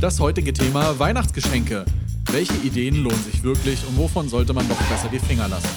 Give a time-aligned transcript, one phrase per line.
[0.00, 1.84] Das heutige Thema Weihnachtsgeschenke.
[2.30, 5.68] Welche Ideen lohnen sich wirklich und wovon sollte man doch besser die Finger lassen?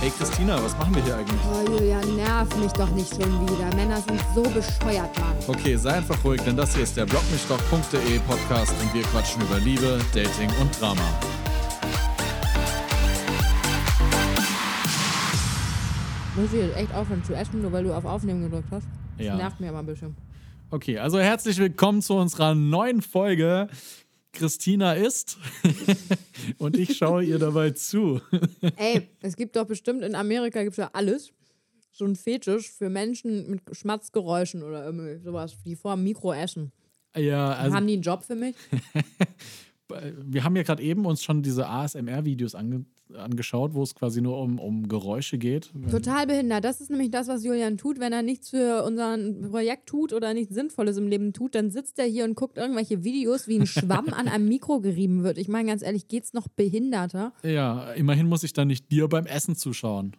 [0.00, 1.40] Hey Christina, was machen wir hier eigentlich?
[1.50, 3.74] Oh, Julia, nerv mich doch nicht schon wieder.
[3.74, 5.34] Männer sind so bescheuert, Mann.
[5.46, 9.58] Okay, sei einfach ruhig, denn das hier ist der blogmichdoch.de Podcast und wir quatschen über
[9.60, 11.00] Liebe, Dating und Drama.
[16.36, 18.99] Muss ich jetzt echt aufhören zu essen, nur weil du auf Aufnehmen gedrückt hast?
[19.20, 19.36] Das Ja.
[19.36, 20.16] nervt mir aber ein bisschen.
[20.70, 23.68] Okay, also herzlich willkommen zu unserer neuen Folge.
[24.32, 25.36] Christina isst
[26.58, 28.22] und ich schaue ihr dabei zu.
[28.76, 31.32] Ey, es gibt doch bestimmt in Amerika gibt's ja alles.
[31.92, 36.72] So ein Fetisch für Menschen mit Schmatzgeräuschen oder irgendwie sowas, die vor dem Mikro essen.
[37.14, 38.56] Ja, also Haben die einen Job für mich?
[40.22, 42.86] wir haben ja gerade eben uns schon diese ASMR-Videos ange
[43.16, 45.70] angeschaut, wo es quasi nur um, um Geräusche geht.
[45.90, 46.64] Total behindert.
[46.64, 48.00] Das ist nämlich das, was Julian tut.
[48.00, 49.16] Wenn er nichts für unser
[49.50, 53.04] Projekt tut oder nichts Sinnvolles im Leben tut, dann sitzt er hier und guckt irgendwelche
[53.04, 55.38] Videos, wie ein Schwamm an einem Mikro gerieben wird.
[55.38, 57.32] Ich meine, ganz ehrlich, geht's noch behinderter?
[57.42, 60.16] Ja, immerhin muss ich dann nicht dir beim Essen zuschauen.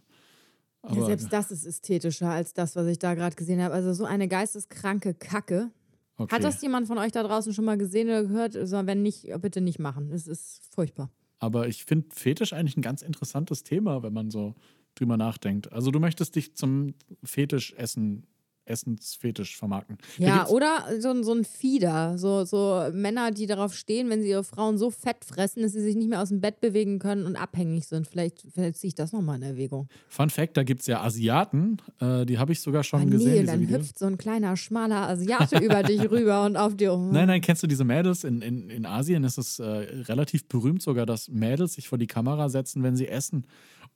[0.90, 3.74] Ja, selbst das ist ästhetischer als das, was ich da gerade gesehen habe.
[3.74, 5.70] Also so eine geisteskranke Kacke.
[6.18, 6.36] okay.
[6.36, 8.56] Hat das jemand von euch da draußen schon mal gesehen oder gehört?
[8.56, 10.12] Also wenn nicht, bitte nicht machen.
[10.12, 11.12] Es ist furchtbar.
[11.42, 14.54] Aber ich finde Fetisch eigentlich ein ganz interessantes Thema, wenn man so
[14.94, 15.74] drüber nachdenkt.
[15.74, 18.28] Also du möchtest dich zum Fetischessen,
[18.66, 19.98] Essensfetisch vermarkten.
[20.18, 22.18] Ja, oder so, ein- so ein Fieder.
[22.18, 25.82] So, so Männer, die darauf stehen, wenn sie ihre Frauen so fett fressen, dass sie
[25.82, 28.08] sich nicht mehr aus dem Bett bewegen können und abhängig sind.
[28.08, 29.88] Vielleicht, vielleicht ziehe ich das nochmal in Erwägung.
[30.08, 33.28] Fun Fact, da gibt es ja Asiaten, äh, die habe ich sogar schon gesehen.
[33.32, 33.80] nee, diese dann Videos.
[33.82, 36.96] hüpft so ein kleiner, schmaler Asiate über dich rüber und auf dir.
[36.98, 38.24] Nein, nein, kennst du diese Mädels?
[38.24, 42.08] In, in, in Asien ist es äh, relativ berühmt sogar, dass Mädels sich vor die
[42.08, 43.46] Kamera setzen, wenn sie essen.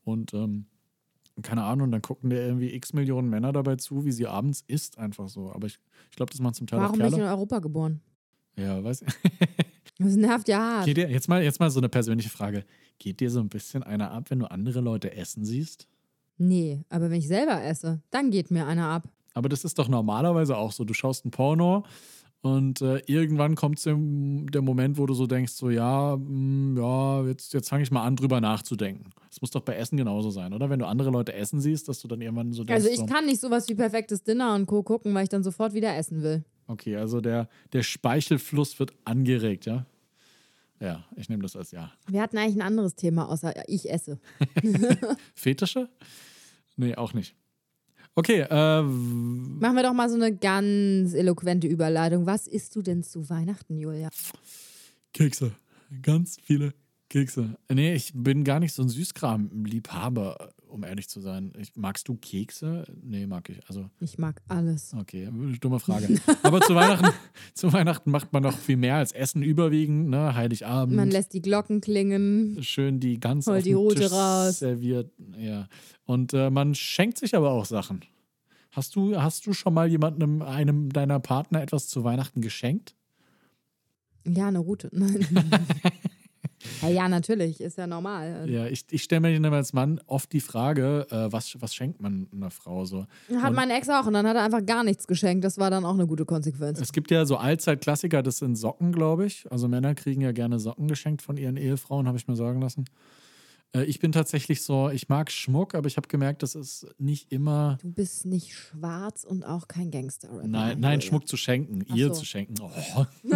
[0.04, 0.66] Und ähm,
[1.44, 4.98] keine Ahnung, dann gucken dir irgendwie x Millionen Männer dabei zu, wie sie abends isst,
[4.98, 5.52] einfach so.
[5.52, 7.30] Aber ich, ich glaube, das machen zum Teil Warum auch nicht in Kerle.
[7.30, 8.02] Europa geboren?
[8.58, 9.04] Ja, weiß
[9.98, 10.86] Das nervt ja hart.
[10.86, 12.66] Geht dir, jetzt, mal, jetzt mal so eine persönliche Frage.
[13.00, 15.88] Geht dir so ein bisschen einer ab, wenn du andere Leute essen siehst?
[16.38, 19.08] Nee, aber wenn ich selber esse, dann geht mir einer ab.
[19.34, 20.84] Aber das ist doch normalerweise auch so.
[20.84, 21.86] Du schaust ein Porno
[22.46, 23.96] und äh, irgendwann kommt der,
[24.62, 28.16] Moment, wo du so denkst, so ja, mh, ja, jetzt, jetzt fange ich mal an,
[28.16, 29.10] drüber nachzudenken.
[29.30, 30.70] Das muss doch bei Essen genauso sein, oder?
[30.70, 33.08] Wenn du andere Leute essen siehst, dass du dann irgendwann so denkst, Also ich so,
[33.08, 34.84] kann nicht sowas wie perfektes Dinner und Co.
[34.84, 36.46] gucken, weil ich dann sofort wieder essen will.
[36.68, 39.88] okay, also der, der Speichelfluss wird angeregt, ja?
[40.80, 41.92] Ja, ich nehme das als ja.
[42.08, 44.20] Wir hatten eigentlich ein anderes Thema, außer ich esse.
[45.34, 45.90] Fetische?
[46.76, 47.36] Nee, auch nicht.
[48.18, 52.26] Okay, äh, Machen wir doch mal so eine ganz eloquente Überleitung.
[52.26, 54.10] Was isst du denn zu Weihnachten, Julia?
[55.14, 55.52] Kekse.
[56.02, 56.74] Ganz viele
[57.10, 57.58] Kekse.
[57.72, 61.52] Nee, ich bin gar nicht so ein Süßkram-Liebhaber, um ehrlich zu sein.
[61.58, 62.84] Ich, magst du Kekse?
[63.02, 63.58] Nee, mag ich.
[63.68, 64.94] Also, Ich mag alles.
[65.00, 66.20] okay, dumme Frage.
[66.44, 67.08] Aber zu Weihnachten,
[67.56, 70.36] zu Weihnachten macht man noch viel mehr als Essen überwiegend, ne?
[70.36, 70.96] Heiligabend.
[70.96, 72.62] Man lässt die Glocken klingen.
[72.62, 74.60] schön die ganz Hol die Tisch raus.
[74.60, 75.12] serviert.
[75.38, 75.68] Ja.
[76.06, 78.02] Und äh, man schenkt sich aber auch Sachen.
[78.72, 82.94] Hast du, hast du schon mal jemandem, einem deiner Partner etwas zu Weihnachten geschenkt?
[84.28, 84.90] Ja, eine Route.
[84.92, 85.26] Nein.
[86.82, 87.62] ja, ja, natürlich.
[87.62, 88.50] Ist ja normal.
[88.50, 92.02] Ja, ich, ich stelle mir dann als Mann oft die Frage, äh, was, was schenkt
[92.02, 93.06] man einer Frau so?
[93.38, 95.44] Hat Und- mein Ex auch und dann hat er einfach gar nichts geschenkt.
[95.46, 96.80] Das war dann auch eine gute Konsequenz.
[96.80, 99.50] Es gibt ja so Allzeit-Klassiker, das sind Socken, glaube ich.
[99.52, 102.86] Also Männer kriegen ja gerne Socken geschenkt von ihren Ehefrauen, habe ich mir sagen lassen.
[103.74, 107.32] Äh, ich bin tatsächlich so, ich mag Schmuck, aber ich habe gemerkt, das ist nicht
[107.32, 107.78] immer.
[107.82, 110.30] Du bist nicht schwarz und auch kein Gangster.
[110.46, 112.14] Nein, nein, Schmuck zu schenken, Ach ihr so.
[112.20, 112.56] zu schenken.
[112.62, 113.06] Oh.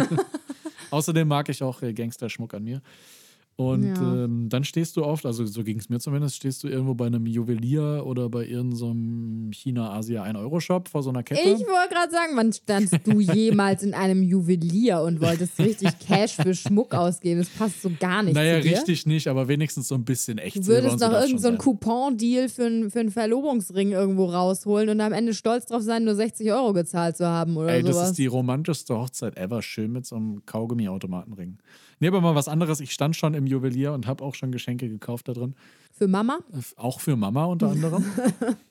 [0.90, 2.82] Außerdem mag ich auch äh, Gangsterschmuck an mir.
[3.60, 4.24] Und Ja.
[4.24, 7.06] ähm, dann stehst du oft, also so ging es mir zumindest, stehst du irgendwo bei
[7.06, 11.42] einem Juwelier oder bei irgendeinem China-Asia 1-Euro-Shop vor so einer Kette.
[11.42, 16.36] Ich wollte gerade sagen, wann standst du jemals in einem Juwelier und wolltest richtig Cash
[16.36, 17.40] für Schmuck ausgeben?
[17.40, 20.56] Das passt so gar nicht naja, richtig nicht, aber wenigstens so ein bisschen echt.
[20.56, 25.00] Du würdest noch darf irgendeinen so Coupon-Deal für, einen- für einen Verlobungsring irgendwo rausholen und
[25.02, 28.08] am Ende stolz drauf sein, nur 60 Euro gezahlt zu haben oder Ey, das sowas.
[28.10, 29.60] ist die romantischste Hochzeit ever.
[29.60, 31.58] Schön mit so einem Kaugummi-Automatenring.
[32.00, 32.80] Nee, aber mal was anderes.
[32.80, 35.54] Ich stand schon im Juwelier und habe auch schon Geschenke gekauft da drin.
[35.92, 36.40] für Mama?
[36.52, 38.04] Äh, Auch für Mama unter anderem.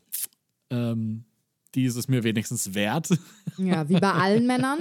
[0.71, 1.23] ähm,
[1.75, 3.09] die ist es mir wenigstens wert.
[3.57, 4.79] Ja, wie bei allen Männern.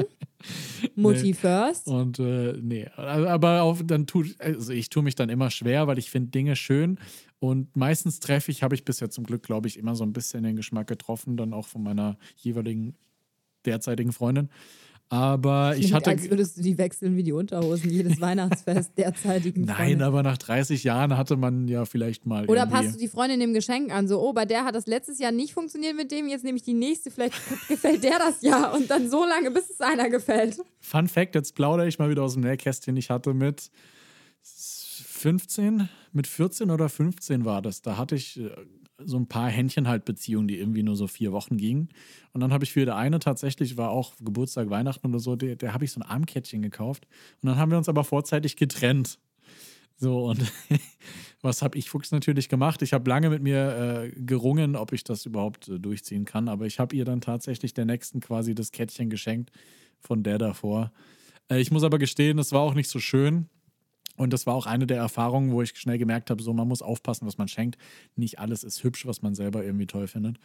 [0.95, 1.87] Mutti first.
[1.87, 5.99] Und äh, nee, aber auf, dann tut, also ich tue mich dann immer schwer, weil
[5.99, 6.99] ich finde Dinge schön.
[7.41, 10.43] Und meistens treffe ich, habe ich bisher zum Glück, glaube ich, immer so ein bisschen
[10.45, 12.95] den Geschmack getroffen, dann auch von meiner jeweiligen
[13.67, 14.49] derzeitigen Freundin.
[15.11, 16.11] Aber ich hatte.
[16.11, 20.03] als würdest du die wechseln wie die Unterhosen jedes Weihnachtsfest derzeitigen Nein, Freundin.
[20.03, 22.45] aber nach 30 Jahren hatte man ja vielleicht mal.
[22.47, 24.07] Oder irgendwie- passt du die Freundin dem Geschenk an?
[24.07, 26.63] So, oh, bei der hat das letztes Jahr nicht funktioniert mit dem, jetzt nehme ich
[26.63, 27.35] die nächste, vielleicht
[27.69, 30.59] gefällt der das Jahr und dann so lange, bis es einer gefällt.
[30.81, 32.97] Fun Fact: Jetzt plaudere ich mal wieder aus dem Nähkästchen.
[32.99, 33.71] Ich hatte mit
[34.43, 37.83] 15, mit 14 oder 15 war das.
[37.83, 38.51] Da hatte ich äh,
[39.05, 41.89] so ein paar Händchen-halt-Beziehungen, die irgendwie nur so vier Wochen gingen.
[42.33, 45.57] Und dann habe ich für der eine tatsächlich, war auch Geburtstag, Weihnachten oder so, der,
[45.57, 47.07] der habe ich so ein Armkettchen gekauft.
[47.43, 49.19] Und dann haben wir uns aber vorzeitig getrennt.
[49.97, 50.41] So, und
[51.43, 52.83] was habe ich Fuchs natürlich gemacht?
[52.83, 56.67] Ich habe lange mit mir äh, gerungen, ob ich das überhaupt äh, durchziehen kann, aber
[56.67, 59.51] ich habe ihr dann tatsächlich der nächsten quasi das Kettchen geschenkt
[60.01, 60.93] von der davor.
[61.51, 63.49] Äh, ich muss aber gestehen, es war auch nicht so schön.
[64.19, 66.83] Und das war auch eine der Erfahrungen, wo ich schnell gemerkt habe, so man muss
[66.83, 67.79] aufpassen, was man schenkt.
[68.17, 70.39] Nicht alles ist hübsch, was man selber irgendwie toll findet.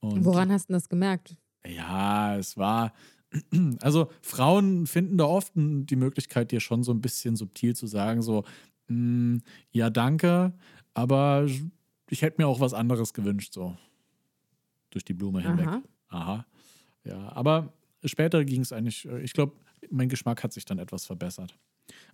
[0.00, 1.36] Und Woran hast du das gemerkt?
[1.66, 2.92] ja, es war.
[3.80, 8.22] Also, Frauen finden da oft die Möglichkeit, dir schon so ein bisschen subtil zu sagen:
[8.22, 8.44] so,
[8.88, 9.38] "Mm,
[9.70, 10.52] ja, danke,
[10.94, 11.46] aber
[12.10, 13.76] ich hätte mir auch was anderes gewünscht, so.
[14.90, 15.66] Durch die Blume hinweg.
[15.68, 15.82] Aha.
[16.08, 16.46] Aha.
[17.04, 17.72] Ja, aber
[18.04, 19.52] später ging es eigentlich, äh, ich glaube,
[19.90, 21.56] mein Geschmack hat sich dann etwas verbessert.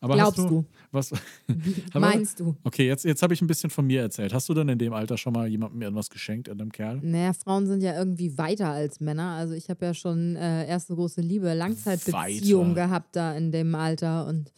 [0.00, 0.67] Aber Glaubst hast du, du?
[0.93, 1.12] Was,
[1.94, 2.56] Meinst du?
[2.64, 4.32] Okay, jetzt, jetzt habe ich ein bisschen von mir erzählt.
[4.32, 7.00] Hast du denn in dem Alter schon mal jemandem irgendwas geschenkt, einem Kerl?
[7.02, 9.32] Naja, Frauen sind ja irgendwie weiter als Männer.
[9.32, 12.87] Also ich habe ja schon äh, erste große Liebe, Langzeitbeziehung Weiter.
[12.87, 14.26] gehabt da in dem Alter.
[14.26, 14.52] Und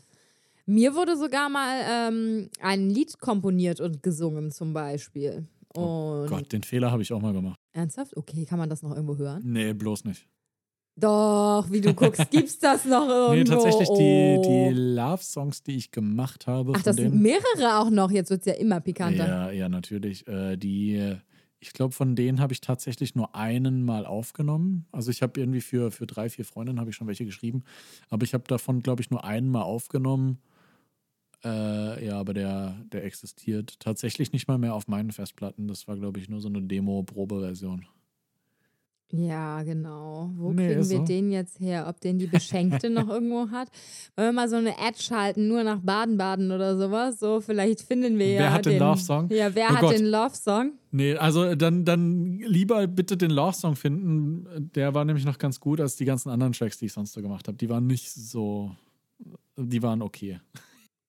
[0.67, 5.47] mir wurde sogar mal ähm, ein Lied komponiert und gesungen zum Beispiel.
[5.75, 7.59] Und Oh Gott, den Fehler habe ich auch mal gemacht.
[7.73, 8.17] ernsthaft?
[8.17, 9.43] Okay, kann man das noch irgendwo hören?
[9.44, 10.26] Nee, bloß nicht.
[11.00, 13.35] Doch, wie du guckst, gibt's das noch irgendwo?
[13.35, 14.43] Nee, tatsächlich die, Oh.
[14.43, 16.73] die Love-Songs, die ich gemacht habe.
[16.77, 18.11] Ach, das sind mehrere auch noch.
[18.11, 19.27] Jetzt wird's ja immer pikanter.
[19.29, 20.27] Ja, ja, natürlich.
[20.27, 21.15] Äh, die,
[21.61, 24.87] ich glaube, von denen habe ich tatsächlich nur einen mal aufgenommen.
[24.91, 27.62] Also ich habe irgendwie für, für drei, vier Freundinnen habe ich schon welche geschrieben.
[28.11, 30.39] Aber ich habe davon, glaube ich, nur einen mal aufgenommen.
[31.45, 35.69] Äh, ja, aber der, der existiert tatsächlich nicht mal mehr auf meinen Festplatten.
[35.69, 37.87] Das war, glaube ich, nur so eine Demo-Probe-Version.
[39.11, 40.31] Ja, genau.
[40.37, 41.05] Wo Nee, kriegen wir so.
[41.05, 41.87] den jetzt her?
[41.89, 43.69] Ob den die Beschenkte noch irgendwo hat?
[44.17, 47.19] Wollen wir mal so eine Ad schalten, nur nach Baden-Baden oder sowas?
[47.19, 49.31] So, vielleicht finden wir Wer ja hat den Love-Song?
[49.31, 49.95] Ja, wer Oh hat Gott.
[49.95, 50.73] den Love-Song?
[50.91, 54.71] Nee, also dann, dann lieber bitte den Love-Song finden.
[54.75, 57.23] Der war nämlich noch ganz gut als die ganzen anderen Tracks, die ich sonst so
[57.23, 57.57] gemacht habe.
[57.57, 58.73] Die waren nicht so.
[59.57, 60.39] Die waren okay.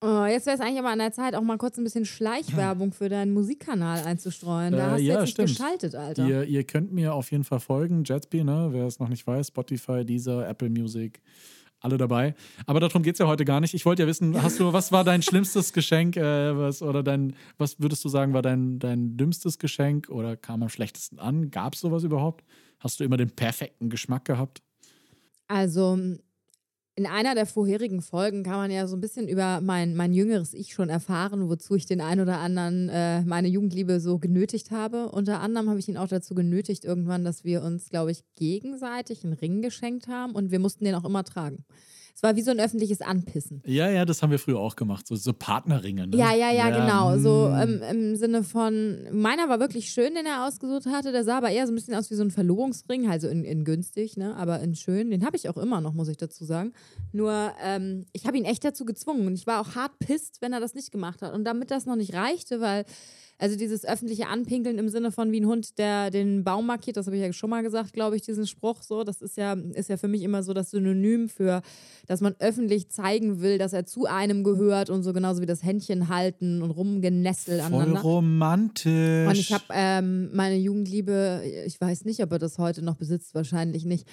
[0.02, 2.94] Oh, jetzt wäre es eigentlich aber an der Zeit, auch mal kurz ein bisschen Schleichwerbung
[2.94, 4.72] für deinen Musikkanal einzustreuen.
[4.72, 5.50] Da Äh, hast du ja, jetzt nicht stimmt.
[5.50, 6.26] geschaltet, Alter.
[6.26, 8.04] Ihr, ihr könnt mir auf jeden Fall folgen.
[8.06, 8.70] Jetsby, ne?
[8.72, 11.22] Wer es noch nicht weiß, Spotify, Deezer, Apple Music,
[11.82, 12.34] alle dabei.
[12.66, 13.74] Aber darum geht es ja heute gar nicht.
[13.74, 16.16] Ich wollte ja wissen, hast du, was war dein schlimmstes Geschenk?
[16.16, 20.64] Äh, was, oder dein, was würdest du sagen, war dein, dein dümmstes Geschenk oder kam
[20.64, 21.52] am schlechtesten an?
[21.52, 22.46] Gab es sowas überhaupt?
[22.80, 24.62] Hast du immer den perfekten Geschmack gehabt?
[25.50, 25.98] Also
[27.00, 30.54] in einer der vorherigen Folgen kann man ja so ein bisschen über mein, mein jüngeres
[30.54, 35.08] Ich schon erfahren, wozu ich den einen oder anderen äh, meine Jugendliebe so genötigt habe.
[35.08, 39.24] Unter anderem habe ich ihn auch dazu genötigt irgendwann, dass wir uns, glaube ich, gegenseitig
[39.24, 41.64] einen Ring geschenkt haben und wir mussten den auch immer tragen.
[42.20, 43.64] Es war wie so ein öffentliches Anpissen.
[43.66, 45.08] Ja, ja, das haben wir früher auch gemacht.
[45.08, 46.18] So, so Partnerringe, ne?
[46.18, 47.18] Ja, ja, ja, genau.
[47.18, 47.62] So mm.
[47.62, 51.14] ähm, im Sinne von, meiner war wirklich schön, den er ausgesucht hatte.
[51.14, 53.64] Der sah aber eher so ein bisschen aus wie so ein Verlobungsring, also in, in
[53.64, 54.36] günstig, ne?
[54.36, 55.12] aber in schön.
[55.12, 56.74] Den habe ich auch immer noch, muss ich dazu sagen.
[57.14, 60.52] Nur, ähm, ich habe ihn echt dazu gezwungen und ich war auch hart pisst, wenn
[60.52, 61.34] er das nicht gemacht hat.
[61.34, 62.84] Und damit das noch nicht reichte, weil,
[63.40, 67.06] also dieses öffentliche Anpinkeln im Sinne von wie ein Hund, der den Baum markiert, das
[67.06, 69.06] habe ich ja schon mal gesagt, glaube ich, diesen Spruch so.
[69.06, 71.62] Das ist ja, ist ja für mich immer so das Synonym für,
[72.06, 75.64] dass man öffentlich zeigen will, dass er zu einem gehört und so genauso wie das
[75.64, 78.02] Händchen halten und rumgenestelt Voll aneinander.
[78.02, 79.28] romantisch.
[79.28, 83.34] Und ich habe ähm, meine Jugendliebe, ich weiß nicht, ob er das heute noch besitzt,
[83.36, 84.06] wahrscheinlich nicht.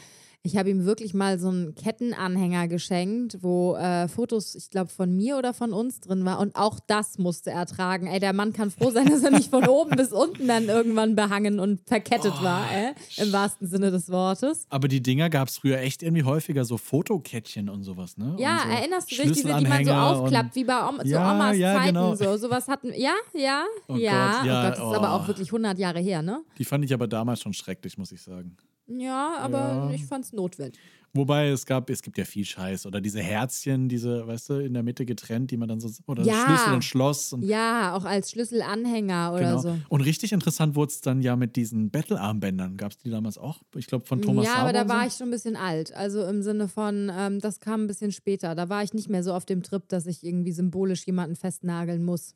[0.46, 5.14] Ich habe ihm wirklich mal so einen Kettenanhänger geschenkt, wo äh, Fotos, ich glaube, von
[5.14, 6.38] mir oder von uns drin war.
[6.38, 8.06] Und auch das musste er tragen.
[8.06, 11.16] Ey, der Mann kann froh sein, dass er nicht von oben bis unten dann irgendwann
[11.16, 14.66] behangen und verkettet Oh, war, äh, im wahrsten Sinne des Wortes.
[14.70, 18.36] Aber die Dinger gab es früher echt irgendwie häufiger, so Fotokettchen und sowas, ne?
[18.38, 21.56] Ja, so erinnerst du dich, diese, die man so aufklappt, wie bei Oma, Ja, Omas
[21.58, 22.14] ja, Zeiten genau.
[22.14, 22.36] so.
[22.36, 24.38] Sowas hatten, ja, ja, Oh ja.
[24.38, 25.16] Gott, ja, oh Gott, das ist aber oh.
[25.16, 26.42] auch wirklich 100 Jahre her, ne?
[26.58, 28.56] Die fand ich aber damals schon schrecklich, muss ich sagen.
[28.88, 29.90] Ja, aber Ja.
[29.90, 30.80] ich fand's notwendig.
[31.12, 34.74] Wobei es gab, es gibt ja viel Scheiß oder diese Herzchen, diese, weißt du, in
[34.74, 36.44] der Mitte getrennt, die man dann so oder Ja.
[36.44, 39.58] Schlüssel und Schloss und Ja, auch als Schlüsselanhänger oder genau.
[39.62, 39.78] so.
[39.88, 42.76] Und richtig interessant wurde es dann ja mit diesen Battle-Armbändern.
[42.76, 43.62] Gab es die damals auch?
[43.76, 44.94] Ich glaube von Thomas ja, Sauer aber da und so.
[44.94, 45.94] war ich schon ein bisschen alt.
[45.94, 48.54] Also im Sinne von, ähm, das kam ein bisschen später.
[48.54, 52.04] Da war ich nicht mehr so auf dem Trip, dass ich irgendwie symbolisch jemanden festnageln
[52.04, 52.34] muss.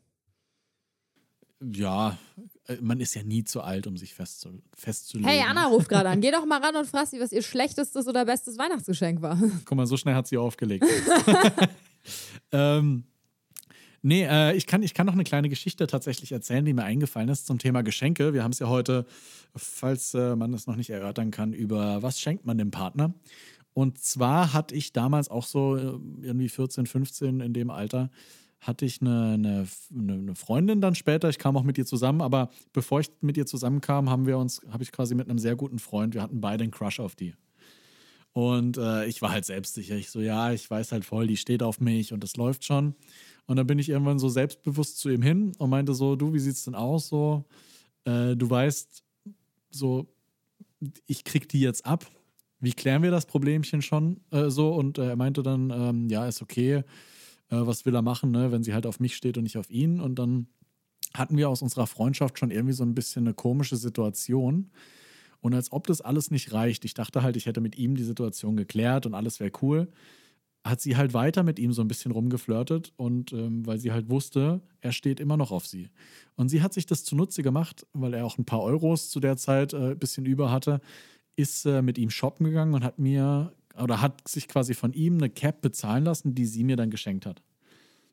[1.62, 2.18] Ja,
[2.66, 5.30] äh, man ist ja nie zu alt, um sich festzu festzulegen.
[5.30, 6.20] Hey, Anna ruft gerade an.
[6.20, 9.38] Geh doch mal ran und frag sie, was ihr schlechtestes oder bestes Weihnachtsgeschenk war.
[9.64, 10.86] Guck mal, so schnell hat sie aufgelegt.
[12.52, 13.04] ähm,
[14.00, 17.28] nee, äh, ich, kann, ich kann noch eine kleine Geschichte tatsächlich erzählen, die mir eingefallen
[17.28, 18.32] ist zum Thema Geschenke.
[18.32, 19.04] Wir haben es ja heute,
[19.54, 23.12] falls äh, man es noch nicht erörtern kann, über was schenkt man dem Partner.
[23.74, 28.10] Und zwar hatte ich damals auch so äh, irgendwie 14, 15 in dem Alter,
[28.60, 31.28] hatte ich eine, eine, eine, Freundin dann später.
[31.28, 34.60] Ich kam auch mit ihr zusammen, aber bevor ich mit ihr zusammenkam, haben wir uns,
[34.70, 37.34] habe ich quasi mit einem sehr guten Freund, wir hatten beide einen Crush auf die.
[38.32, 39.96] Und äh, ich war halt selbstsicher.
[39.96, 42.94] Ich so, ja, ich weiß halt voll, die steht auf mich und das läuft schon.
[43.46, 46.38] Und dann bin ich irgendwann so selbstbewusst zu ihm hin und meinte so, du, wie
[46.38, 47.08] sieht's denn aus?
[47.08, 47.44] So,
[48.04, 49.02] äh, du weißt,
[49.70, 50.06] so,
[51.06, 52.06] ich krieg die jetzt ab
[52.60, 54.72] wie klären wir das Problemchen schon äh, so?
[54.74, 56.84] Und äh, er meinte dann, ähm, ja, ist okay,
[57.50, 59.70] äh, was will er machen, ne, wenn sie halt auf mich steht und nicht auf
[59.70, 60.00] ihn.
[60.00, 60.48] Und dann
[61.14, 64.70] hatten wir aus unserer Freundschaft schon irgendwie so ein bisschen eine komische Situation.
[65.40, 68.04] Und als ob das alles nicht reicht, ich dachte halt, ich hätte mit ihm die
[68.04, 69.88] Situation geklärt und alles wäre cool,
[70.62, 74.10] hat sie halt weiter mit ihm so ein bisschen rumgeflirtet und ähm, weil sie halt
[74.10, 75.88] wusste, er steht immer noch auf sie.
[76.36, 79.38] Und sie hat sich das zunutze gemacht, weil er auch ein paar Euros zu der
[79.38, 80.82] Zeit ein äh, bisschen über hatte,
[81.36, 85.18] ist äh, mit ihm shoppen gegangen und hat mir oder hat sich quasi von ihm
[85.18, 87.42] eine Cap bezahlen lassen, die sie mir dann geschenkt hat.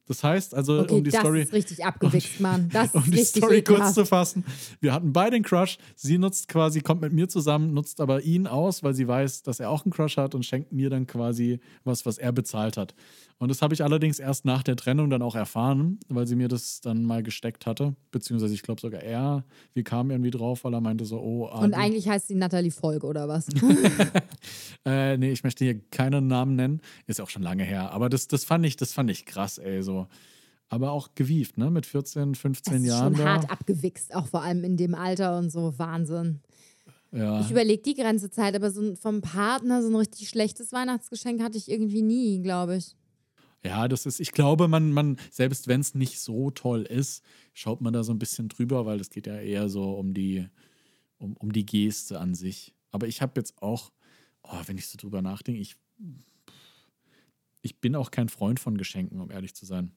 [0.07, 1.41] Das heißt, also okay, um die das Story.
[1.41, 2.69] ist richtig abgewichst, Mann.
[2.73, 3.83] Das um ist die Story ekelhaft.
[3.83, 4.45] kurz zu fassen.
[4.79, 5.77] Wir hatten beide einen Crush.
[5.95, 9.59] Sie nutzt quasi, kommt mit mir zusammen, nutzt aber ihn aus, weil sie weiß, dass
[9.59, 12.93] er auch einen Crush hat und schenkt mir dann quasi was, was er bezahlt hat.
[13.39, 16.47] Und das habe ich allerdings erst nach der Trennung dann auch erfahren, weil sie mir
[16.47, 17.95] das dann mal gesteckt hatte.
[18.11, 19.43] Beziehungsweise ich glaube sogar er.
[19.73, 21.47] Wir kamen irgendwie drauf, weil er meinte so, oh.
[21.47, 23.47] Ah, Und eigentlich heißt sie Natalie Volk oder was?
[24.85, 26.81] äh, nee, ich möchte hier keinen Namen nennen.
[27.05, 27.91] Ist ja auch schon lange her.
[27.91, 29.83] Aber das, das, fand, ich, das fand ich krass, ey.
[29.83, 29.96] So.
[30.69, 31.71] Aber auch gewieft, ne?
[31.71, 33.15] Mit 14, 15 Das ist Jahren.
[33.15, 33.33] schon da.
[33.35, 35.73] hart abgewichst, auch vor allem in dem Alter und so.
[35.79, 36.41] Wahnsinn.
[37.13, 37.39] Ja.
[37.39, 41.71] Ich überlege die Grenzezeit, aber so vom Partner so ein richtig schlechtes Weihnachtsgeschenk hatte ich
[41.71, 42.95] irgendwie nie, glaube ich.
[43.63, 47.23] Ja, das ist, ich glaube, man, man, selbst wenn es nicht so toll ist,
[47.53, 50.47] schaut man da so ein bisschen drüber, weil es geht ja eher so um die,
[51.17, 52.75] um, um die Geste an sich.
[52.91, 53.91] Aber ich habe jetzt auch,
[54.43, 55.75] oh, wenn ich so drüber nachdenke, ich,
[57.67, 59.91] ich bin auch kein Freund von Geschenken, um ehrlich zu sein.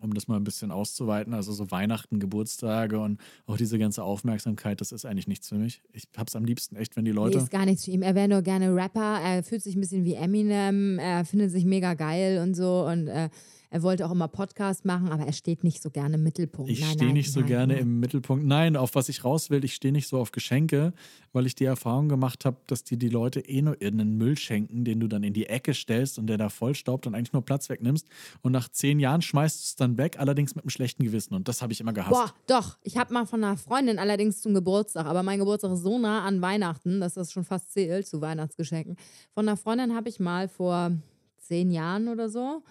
[0.00, 4.80] Um das mal ein bisschen auszuweiten, also so Weihnachten, Geburtstage und auch diese ganze Aufmerksamkeit,
[4.80, 5.82] das ist eigentlich nichts für mich.
[5.92, 7.38] Ich hab's am liebsten echt, wenn die Nee, Leute.
[7.38, 8.02] ist gar nichts für ihn.
[8.02, 9.20] Er wäre nur gerne Rapper.
[9.20, 10.98] Er fühlt sich ein bisschen wie Eminem.
[11.00, 12.86] Er findet sich mega geil und so.
[12.86, 13.28] Und äh,
[13.70, 16.70] er wollte auch immer Podcast machen, aber er steht nicht so gerne im Mittelpunkt.
[16.70, 17.82] Ich Nein, stehe nein, nicht so nein, gerne nein.
[17.82, 18.46] im Mittelpunkt.
[18.46, 20.94] Nein, auf was ich raus will, ich stehe nicht so auf Geschenke,
[21.32, 24.84] weil ich die Erfahrung gemacht habe, dass dir die Leute eh nur irgendeinen Müll schenken,
[24.84, 27.68] den du dann in die Ecke stellst und der da vollstaubt und eigentlich nur Platz
[27.68, 28.08] wegnimmst.
[28.40, 31.34] Und nach zehn Jahren schmeißt du es dann weg, allerdings mit einem schlechten Gewissen.
[31.34, 32.12] Und das habe ich immer gehasst.
[32.12, 32.78] Boah, doch.
[32.82, 36.24] Ich habe mal von einer Freundin allerdings zum Geburtstag, aber mein Geburtstag ist so nah
[36.24, 38.96] an Weihnachten, dass das schon fast zählt zu Weihnachtsgeschenken.
[39.34, 40.92] Von einer Freundin habe ich mal vor
[41.36, 42.62] zehn Jahren oder so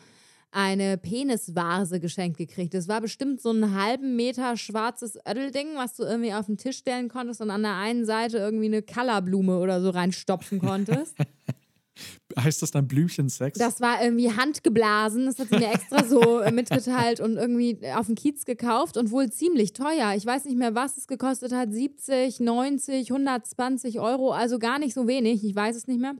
[0.57, 2.73] eine Penisvase geschenkt gekriegt.
[2.73, 6.77] Das war bestimmt so ein halben Meter schwarzes Ödelding, was du irgendwie auf den Tisch
[6.77, 11.15] stellen konntest und an der einen Seite irgendwie eine Collorblume oder so reinstopfen konntest.
[12.39, 13.59] Heißt das dann Blümchensex?
[13.59, 15.27] Das war irgendwie handgeblasen.
[15.27, 19.29] Das hat sie mir extra so mitgeteilt und irgendwie auf dem Kiez gekauft und wohl
[19.31, 20.13] ziemlich teuer.
[20.15, 21.71] Ich weiß nicht mehr, was es gekostet hat.
[21.71, 24.31] 70, 90, 120 Euro.
[24.31, 25.43] Also gar nicht so wenig.
[25.43, 26.15] Ich weiß es nicht mehr.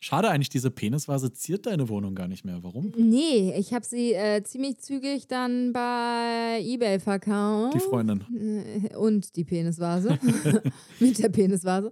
[0.00, 2.62] Schade eigentlich, diese Penisvase ziert deine Wohnung gar nicht mehr.
[2.62, 2.92] Warum?
[2.96, 7.74] Nee, ich habe sie äh, ziemlich zügig dann bei Ebay verkauft.
[7.74, 8.24] Die Freundin.
[8.90, 10.18] Äh, Und die Penisvase.
[11.00, 11.90] Mit der Penisvase.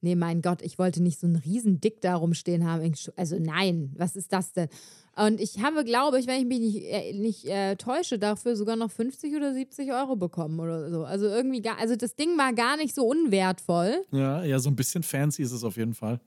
[0.00, 2.94] Nee, mein Gott, ich wollte nicht so einen riesen Dick da rumstehen haben.
[3.16, 4.68] Also nein, was ist das denn?
[5.16, 8.76] Und ich habe, glaube ich, wenn ich mich nicht, äh, nicht äh, täusche, dafür sogar
[8.76, 11.02] noch 50 oder 70 Euro bekommen oder so.
[11.02, 14.04] Also irgendwie gar, also das Ding war gar nicht so unwertvoll.
[14.12, 16.20] Ja, ja, so ein bisschen fancy ist es auf jeden Fall.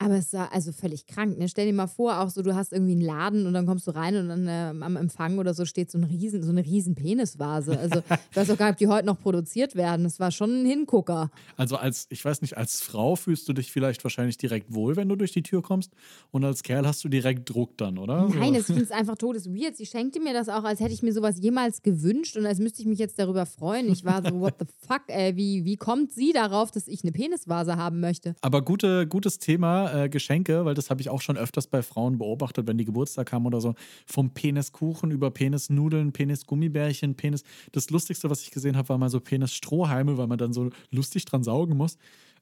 [0.00, 1.38] Aber es war also völlig krank.
[1.38, 1.48] Ne?
[1.48, 3.90] Stell dir mal vor, auch so, du hast irgendwie einen Laden und dann kommst du
[3.90, 6.94] rein und dann äh, am Empfang oder so steht so, ein riesen, so eine riesen
[6.94, 7.76] Penisvase.
[7.78, 10.04] Also ich weiß auch gar nicht, ob die heute noch produziert werden.
[10.04, 11.30] Das war schon ein Hingucker.
[11.56, 15.08] Also als, ich weiß nicht, als Frau fühlst du dich vielleicht wahrscheinlich direkt wohl, wenn
[15.08, 15.92] du durch die Tür kommst.
[16.30, 18.28] Und als Kerl hast du direkt Druck dann, oder?
[18.28, 18.60] Nein, so.
[18.60, 19.76] ich finde es einfach todes weird.
[19.76, 22.82] Sie schenkte mir das auch, als hätte ich mir sowas jemals gewünscht und als müsste
[22.82, 23.90] ich mich jetzt darüber freuen.
[23.90, 27.10] Ich war so, what the fuck, ey, wie, wie kommt sie darauf, dass ich eine
[27.10, 28.36] Penisvase haben möchte?
[28.42, 32.18] Aber gute, gutes Thema, äh, Geschenke, weil das habe ich auch schon öfters bei Frauen
[32.18, 33.74] beobachtet, wenn die Geburtstag haben oder so.
[34.06, 37.42] Vom Peniskuchen über Penisnudeln, Penisgummibärchen, Penis.
[37.72, 41.24] Das Lustigste, was ich gesehen habe, war mal so Penisstrohhalme, weil man dann so lustig
[41.24, 41.98] dran saugen muss.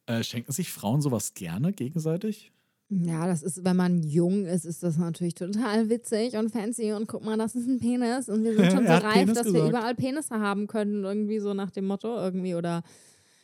[0.07, 2.53] Äh, schenken sich Frauen sowas gerne gegenseitig?
[2.89, 7.09] Ja, das ist, wenn man jung ist, ist das natürlich total witzig und fancy und
[7.09, 9.53] guck mal, das ist ein Penis und wir sind schon so reif, Penis dass wir
[9.53, 9.71] gesagt.
[9.71, 12.85] überall Penisse haben können, irgendwie so nach dem Motto irgendwie oder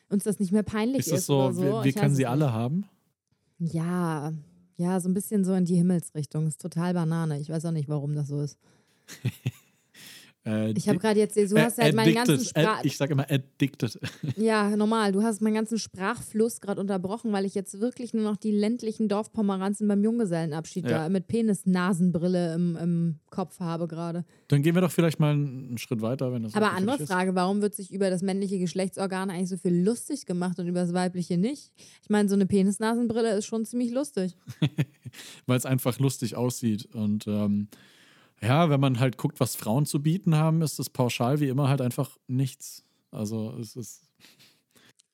[0.08, 1.62] uns das nicht mehr peinlich Ist ist, es so, so.
[1.62, 2.84] wir, wir können sie alle haben?
[3.64, 4.32] Ja,
[4.76, 6.46] ja, so ein bisschen so in die Himmelsrichtung.
[6.48, 7.38] Ist total Banane.
[7.38, 8.58] Ich weiß auch nicht, warum das so ist.
[10.44, 12.82] Äh, Ich habe gerade jetzt, du hast äh, halt meinen ganzen Sprach...
[12.84, 13.98] ich sage immer addicted.
[14.36, 15.12] Ja, normal.
[15.12, 19.08] Du hast meinen ganzen Sprachfluss gerade unterbrochen, weil ich jetzt wirklich nur noch die ländlichen
[19.08, 21.04] Dorfpomeranzen beim Junggesellenabschied Ja.
[21.04, 24.24] da mit Penis-Nasenbrille im, im Kopf habe gerade.
[24.48, 27.10] Dann gehen wir doch vielleicht mal einen Schritt weiter, wenn das Aber andere ist.
[27.10, 30.80] Frage, warum wird sich über das männliche Geschlechtsorgan eigentlich so viel lustig gemacht und über
[30.80, 31.72] das weibliche nicht?
[32.02, 34.36] Ich meine, so eine Penis-Nasenbrille ist schon ziemlich lustig.
[35.46, 36.86] weil es einfach lustig aussieht.
[36.94, 37.68] Und ähm,
[38.42, 41.68] ja, wenn man halt guckt, was Frauen zu bieten haben, ist das pauschal wie immer
[41.68, 42.84] halt einfach nichts.
[43.10, 44.08] Also es ist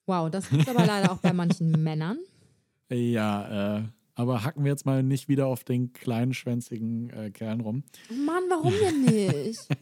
[0.07, 2.19] Wow, das gibt es aber leider auch bei manchen Männern.
[2.91, 3.83] ja, äh,
[4.15, 7.85] aber hacken wir jetzt mal nicht wieder auf den kleinen schwänzigen äh, Kerlen rum.
[8.09, 9.61] Mann, warum denn nicht?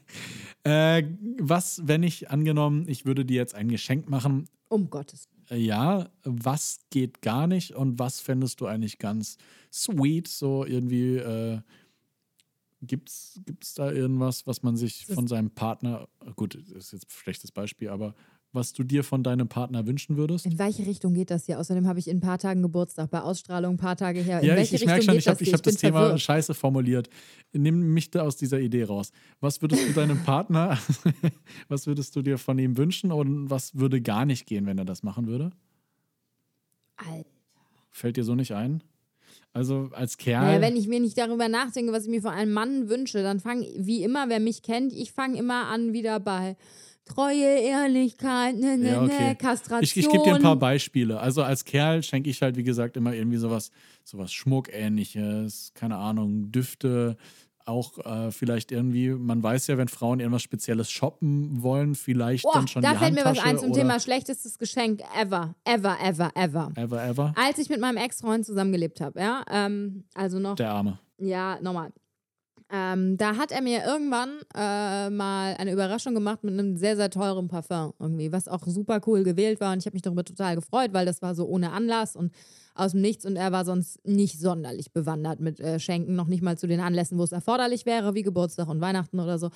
[0.65, 1.05] Äh,
[1.39, 4.49] was, wenn ich angenommen, ich würde dir jetzt ein Geschenk machen?
[4.69, 9.39] Um Gottes Äh, ja, was geht gar nicht und was fändest du eigentlich ganz
[9.73, 10.27] sweet?
[10.27, 11.19] So irgendwie,
[12.87, 17.11] gibt's, gibt's da irgendwas, was man sich von seinem Partner, gut, das ist jetzt ein
[17.11, 18.15] schlechtes Beispiel, aber
[18.53, 20.47] was du dir von deinem Partner wünschen würdest?
[20.47, 21.61] In welche Richtung geht das hier?
[21.61, 24.41] Außerdem habe ich in ein paar Tagen Geburtstag, bei Ausstrahlung ein paar Tage her.
[24.41, 25.77] In ja, ich, welche ich Richtung merke schon, geht ich habe das ich hab das
[25.77, 26.21] Thema verwirrt.
[26.23, 27.09] scheiße formuliert.
[27.53, 29.13] Nimm mich da aus dieser Idee raus.
[29.41, 30.79] Was würdest du deinem Partner,
[31.69, 34.87] was würdest du dir von ihm wünschen und was würde gar nicht gehen, wenn er
[34.87, 35.51] das machen würde?
[36.97, 37.29] Alter.
[37.91, 38.83] Fällt dir so nicht ein?
[39.57, 40.45] Also als Kerl.
[40.45, 43.41] Naja, wenn ich mir nicht darüber nachdenke, was ich mir von einem Mann wünsche, dann
[43.41, 46.57] fange, wie immer, wer mich kennt, ich fange immer an wieder bei
[47.07, 49.29] Treue, Ehrlichkeit, ne, ne, Ja, okay.
[49.29, 49.83] ne, Kastration.
[49.83, 51.21] Ich, ich gebe dir ein paar Beispiele.
[51.21, 53.71] Also als Kerl schenke ich halt, wie gesagt, immer irgendwie sowas,
[54.05, 57.17] sowas Schmuckähnliches, keine Ahnung, Düfte,
[57.67, 62.55] auch äh, vielleicht irgendwie, man weiß ja, wenn Frauen irgendwas Spezielles shoppen wollen, vielleicht Boah,
[62.55, 66.31] dann schon da die fällt mir was ein zum Thema schlechtestes Geschenk ever, ever, ever,
[66.35, 66.73] ever.
[66.77, 67.35] Ever, ever.
[67.37, 70.99] Als ich mit meinem Ex-Freund zusammengelebt habe, ja, ähm, also noch Der Arme.
[71.19, 71.93] Ja, nochmal.
[72.69, 77.11] Ähm, da hat er mir irgendwann äh, mal eine Überraschung gemacht mit einem sehr, sehr
[77.11, 80.57] teuren Parfum irgendwie, was auch super cool gewählt war und ich habe mich darüber total
[80.57, 82.33] gefreut, weil das war so ohne Anlass und
[82.75, 86.43] aus dem Nichts und er war sonst nicht sonderlich bewandert mit äh, Schenken, noch nicht
[86.43, 89.51] mal zu den Anlässen, wo es erforderlich wäre, wie Geburtstag und Weihnachten oder so.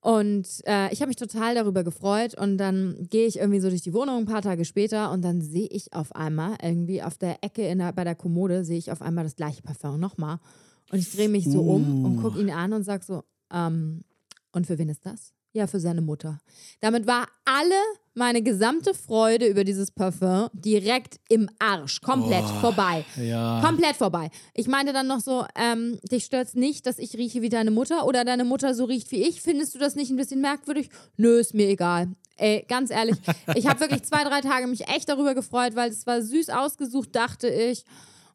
[0.00, 3.82] Und äh, ich habe mich total darüber gefreut und dann gehe ich irgendwie so durch
[3.82, 7.42] die Wohnung ein paar Tage später und dann sehe ich auf einmal irgendwie auf der
[7.42, 10.38] Ecke der, bei der Kommode sehe ich auf einmal das gleiche Parfum nochmal.
[10.90, 12.22] Und ich drehe mich so um und Uh.
[12.22, 14.04] gucke ihn an und sage so, ähm,
[14.52, 15.32] und für wen ist das?
[15.52, 16.38] Ja, für seine Mutter.
[16.80, 17.74] Damit war alle
[18.12, 22.02] meine gesamte Freude über dieses Parfum direkt im Arsch.
[22.02, 23.06] Komplett Oh, vorbei.
[23.16, 23.62] Ja.
[23.64, 24.30] Komplett vorbei.
[24.52, 28.06] Ich meinte dann noch so, ähm, dich stört's nicht, dass ich rieche wie deine Mutter
[28.06, 29.40] oder deine Mutter so riecht wie ich?
[29.40, 30.90] Findest du das nicht ein bisschen merkwürdig?
[31.16, 32.08] Nö, ist mir egal.
[32.36, 33.16] Ey, ganz ehrlich,
[33.54, 37.16] ich habe wirklich zwei, drei Tage mich echt darüber gefreut, weil es war süß ausgesucht,
[37.16, 37.84] dachte ich.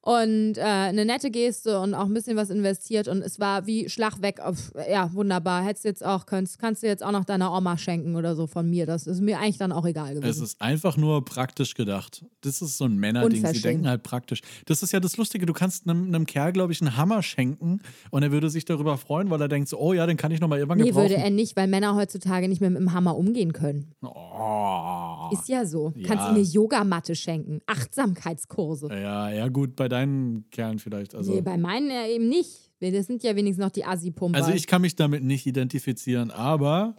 [0.03, 3.87] Und äh, eine nette Geste und auch ein bisschen was investiert und es war wie
[3.87, 4.39] Schlag weg.
[4.39, 5.63] Auf, ja, wunderbar.
[5.63, 8.67] Hättest jetzt auch, kannst, kannst du jetzt auch noch deiner Oma schenken oder so von
[8.67, 8.87] mir.
[8.87, 10.43] Das ist mir eigentlich dann auch egal Es gewesen.
[10.43, 12.25] ist einfach nur praktisch gedacht.
[12.41, 13.45] Das ist so ein Männerding.
[13.45, 14.41] Sie denken halt praktisch.
[14.65, 15.45] Das ist ja das Lustige.
[15.45, 18.97] Du kannst einem, einem Kerl, glaube ich, einen Hammer schenken und er würde sich darüber
[18.97, 21.09] freuen, weil er denkt so, oh ja, den kann ich noch mal irgendwann Nee, gebrauchen.
[21.11, 23.91] würde er nicht, weil Männer heutzutage nicht mehr mit dem Hammer umgehen können.
[24.01, 25.29] oh.
[25.31, 25.93] Ist ja so.
[25.95, 26.07] Ja.
[26.07, 27.61] Kannst ihm eine Yogamatte schenken.
[27.67, 28.87] Achtsamkeitskurse.
[28.91, 31.15] Ja, ja, gut, bei deinen Kerlen vielleicht.
[31.15, 32.69] Also, nee, bei meinen ja eben nicht.
[32.79, 34.37] Das sind ja wenigstens noch die Assi-Pumper.
[34.37, 36.95] also ich kann mich damit nicht identifizieren, aber.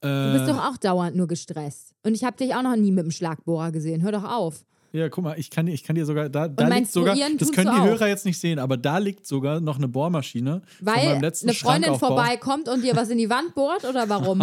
[0.00, 1.94] Äh, du bist doch auch dauernd nur gestresst.
[2.02, 4.02] Und ich habe dich auch noch nie mit dem Schlagbohrer gesehen.
[4.02, 4.64] Hör doch auf.
[4.92, 7.70] Ja, guck mal, ich kann, ich kann dir sogar, da, da liegt sogar, das können
[7.74, 7.82] die.
[7.82, 12.68] Hörer jetzt nicht sehen, aber da liegt sogar noch eine Bohrmaschine Weil eine Freundin vorbeikommt
[12.68, 14.42] und dir was in die Wand bohrt oder warum?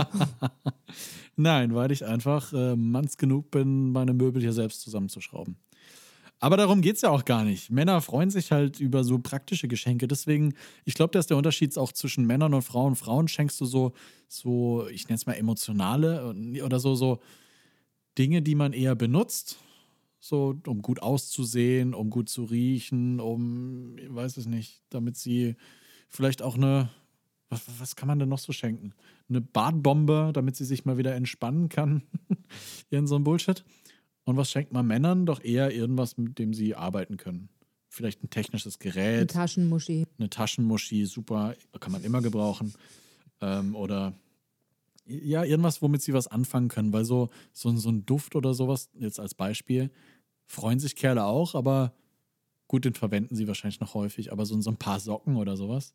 [1.36, 5.58] Nein, weil ich einfach äh, manns genug bin, meine Möbel hier selbst zusammenzuschrauben.
[6.44, 7.70] Aber darum geht es ja auch gar nicht.
[7.70, 10.10] Männer freuen sich halt über so praktische Geschenke.
[10.10, 12.98] Deswegen, ich glaube, da ist der Unterschied auch zwischen Männern und Frauen.
[12.98, 13.94] Frauen schenkst du so,
[14.28, 17.22] so ich nenne es mal emotionale äh, oder so, so
[18.18, 19.58] Dinge, die man eher benutzt.
[20.20, 25.56] So, um gut auszusehen, um gut zu riechen, um, ich weiß es nicht, damit sie
[26.10, 26.90] vielleicht auch eine,
[27.48, 28.94] was, was kann man denn noch so schenken?
[29.30, 32.04] Eine Badbombe, damit sie sich mal wieder entspannen kann.
[32.90, 33.64] Irgend so ein Bullshit.
[34.26, 35.26] Und was schenkt man Männern?
[35.26, 37.50] Doch eher irgendwas, mit dem sie arbeiten können.
[37.90, 40.06] Vielleicht ein technisches Eine Gerät, Taschenmuschi.
[40.18, 42.74] eine Taschenmuschi, super, kann man immer gebrauchen.
[43.42, 44.14] Ähm, oder
[45.06, 48.90] ja, irgendwas, womit sie was anfangen können, weil so, so, so ein Duft oder sowas,
[48.94, 49.92] jetzt als Beispiel,
[50.48, 51.94] freuen sich Kerle auch, aber
[52.74, 55.94] Gut, den verwenden sie wahrscheinlich noch häufig, aber so, so ein paar Socken oder sowas.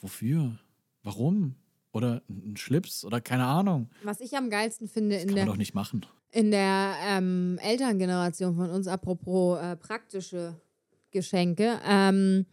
[0.00, 0.58] Wofür?
[1.02, 1.54] Warum?
[1.92, 3.88] Oder ein Schlips oder keine Ahnung.
[4.02, 6.04] Was ich am geilsten finde Das in kann der, man doch nicht machen.
[6.30, 10.54] In der ähm, Elterngeneration von uns, apropos äh, praktische
[11.10, 11.78] Geschenke.
[11.88, 12.46] Ähm,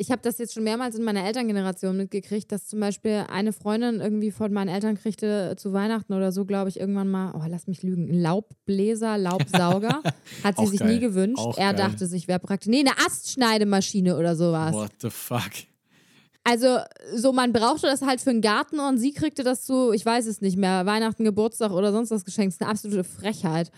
[0.00, 4.00] ich habe das jetzt schon mehrmals in meiner Elterngeneration mitgekriegt, dass zum Beispiel eine Freundin
[4.00, 7.66] irgendwie von meinen Eltern kriegte zu Weihnachten oder so, glaube ich, irgendwann mal, oh, lass
[7.66, 10.02] mich lügen, einen Laubbläser, Laubsauger.
[10.42, 10.94] Hat sie sich geil.
[10.94, 11.38] nie gewünscht.
[11.38, 11.86] Auch er geil.
[11.86, 12.68] dachte sich, wäre praktisch.
[12.68, 14.72] Nee, eine Astschneidemaschine oder sowas.
[14.72, 15.50] What the fuck?
[16.42, 16.78] Also,
[17.14, 20.26] so man brauchte das halt für den Garten und sie kriegte das zu, ich weiß
[20.26, 22.52] es nicht mehr, Weihnachten, Geburtstag oder sonst was geschenkt.
[22.52, 23.70] Das ist eine absolute Frechheit.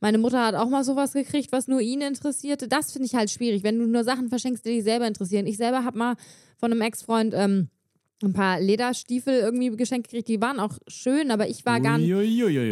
[0.00, 2.68] Meine Mutter hat auch mal sowas gekriegt, was nur ihn interessierte.
[2.68, 5.46] Das finde ich halt schwierig, wenn du nur Sachen verschenkst, die dich selber interessieren.
[5.46, 6.16] Ich selber habe mal
[6.58, 7.68] von einem Ex-Freund ähm,
[8.22, 10.28] ein paar Lederstiefel irgendwie geschenkt gekriegt.
[10.28, 12.08] Die waren auch schön, aber ich war gar nicht.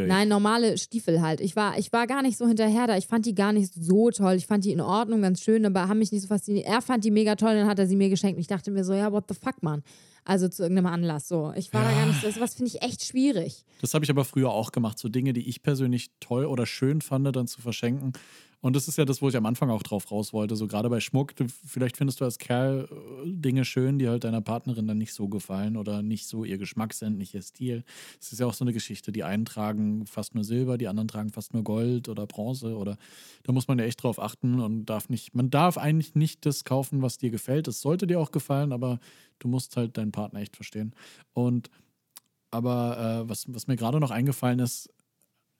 [0.06, 1.40] Nein, normale Stiefel halt.
[1.40, 2.96] Ich war, ich war gar nicht so hinterher da.
[2.96, 4.34] Ich fand die gar nicht so toll.
[4.34, 6.66] Ich fand die in Ordnung, ganz schön, aber haben mich nicht so fasziniert.
[6.66, 8.36] Er fand die mega toll, dann hat er sie mir geschenkt.
[8.36, 9.82] Und ich dachte mir so, ja, what the fuck, Mann.
[10.24, 11.52] Also zu irgendeinem Anlass so.
[11.54, 12.30] Ich war da gar nicht so.
[12.30, 13.66] Sowas finde ich echt schwierig.
[13.82, 17.02] Das habe ich aber früher auch gemacht, so Dinge, die ich persönlich toll oder schön
[17.02, 18.14] fand, dann zu verschenken.
[18.64, 20.56] Und das ist ja das, wo ich am Anfang auch drauf raus wollte.
[20.56, 24.24] So gerade bei Schmuck, du, vielleicht findest du als Kerl äh, Dinge schön, die halt
[24.24, 27.84] deiner Partnerin dann nicht so gefallen oder nicht so ihr Geschmack sind, nicht ihr Stil.
[28.18, 29.12] Es ist ja auch so eine Geschichte.
[29.12, 32.96] Die einen tragen fast nur Silber, die anderen tragen fast nur Gold oder Bronze oder
[33.42, 36.64] da muss man ja echt drauf achten und darf nicht, man darf eigentlich nicht das
[36.64, 37.68] kaufen, was dir gefällt.
[37.68, 38.98] Es sollte dir auch gefallen, aber
[39.40, 40.94] du musst halt deinen Partner echt verstehen.
[41.34, 41.68] Und
[42.50, 44.88] aber äh, was, was mir gerade noch eingefallen ist,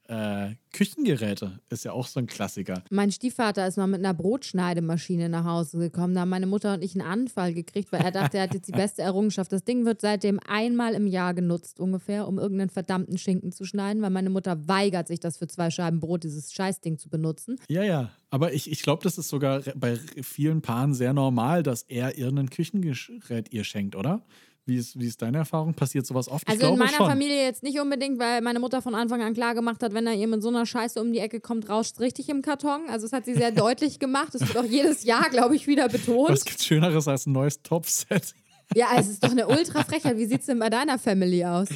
[0.08, 2.82] äh, Küchengeräte ist ja auch so ein Klassiker.
[2.90, 6.14] Mein Stiefvater ist mal mit einer Brotschneidemaschine nach Hause gekommen.
[6.14, 8.68] Da haben meine Mutter und ich einen Anfall gekriegt, weil er dachte, er hat jetzt
[8.68, 9.52] die beste Errungenschaft.
[9.52, 14.02] Das Ding wird seitdem einmal im Jahr genutzt, ungefähr, um irgendeinen verdammten Schinken zu schneiden,
[14.02, 17.56] weil meine Mutter weigert sich, das für zwei Scheiben Brot, dieses Scheißding zu benutzen.
[17.68, 18.10] Ja, ja.
[18.30, 22.50] Aber ich, ich glaube, das ist sogar bei vielen Paaren sehr normal, dass er irgendein
[22.50, 24.22] Küchengerät ihr schenkt, oder?
[24.66, 25.74] Wie ist, wie ist deine Erfahrung?
[25.74, 26.48] Passiert sowas oft?
[26.48, 27.07] Also in meiner schon.
[27.09, 30.14] Familie jetzt nicht unbedingt, weil meine Mutter von Anfang an klar gemacht hat, wenn er
[30.14, 32.88] ihr mit so einer Scheiße um die Ecke kommt, rauscht richtig im Karton.
[32.88, 34.29] Also das hat sie sehr deutlich gemacht.
[34.33, 36.31] Das wird auch jedes Jahr, glaube ich, wieder betont.
[36.31, 38.35] Was gibt's Schöneres als ein neues Topset?
[38.74, 40.16] Ja, es ist doch eine Ultra-Frechheit.
[40.16, 41.68] Wie sieht's denn bei deiner Family aus?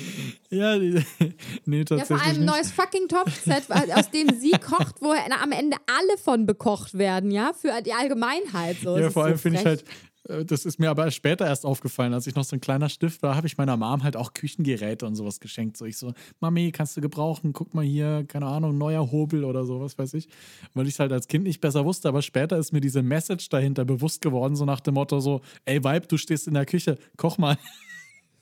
[0.50, 1.04] ja, nee,
[1.66, 5.76] Ja, tatsächlich vor allem ein neues fucking Topfset, aus dem sie kocht, wo am Ende
[5.86, 7.52] alle von bekocht werden, ja?
[7.52, 8.78] Für die Allgemeinheit.
[8.82, 8.96] So.
[8.96, 9.84] Es Ja, vor so allem finde ich halt,
[10.44, 13.34] das ist mir aber später erst aufgefallen, als ich noch so ein kleiner Stift war,
[13.34, 15.76] habe ich meiner Mom halt auch Küchengeräte und sowas geschenkt.
[15.76, 17.52] So ich so, Mami, kannst du gebrauchen?
[17.52, 20.28] Guck mal hier, keine Ahnung, neuer Hobel oder sowas, weiß ich.
[20.74, 23.48] Weil ich es halt als Kind nicht besser wusste, aber später ist mir diese Message
[23.48, 26.98] dahinter bewusst geworden, so nach dem Motto so, ey Vibe, du stehst in der Küche,
[27.16, 27.56] koch mal.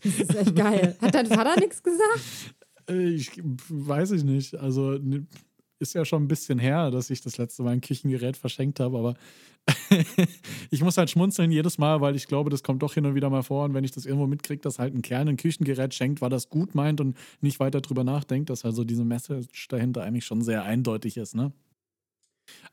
[0.03, 0.97] Das ist echt geil.
[1.01, 2.21] Hat dein Vater nichts gesagt?
[2.89, 3.31] Äh, Ich
[3.69, 4.55] weiß ich nicht.
[4.57, 4.99] Also
[5.79, 8.99] ist ja schon ein bisschen her, dass ich das letzte Mal ein Küchengerät verschenkt habe,
[8.99, 9.15] aber
[10.71, 13.31] ich muss halt schmunzeln jedes Mal, weil ich glaube, das kommt doch hin und wieder
[13.31, 13.65] mal vor.
[13.65, 16.49] Und wenn ich das irgendwo mitkriege, dass halt ein Kerl ein Küchengerät schenkt, weil das
[16.51, 20.63] gut meint und nicht weiter drüber nachdenkt, dass also diese Message dahinter eigentlich schon sehr
[20.63, 21.53] eindeutig ist, ne?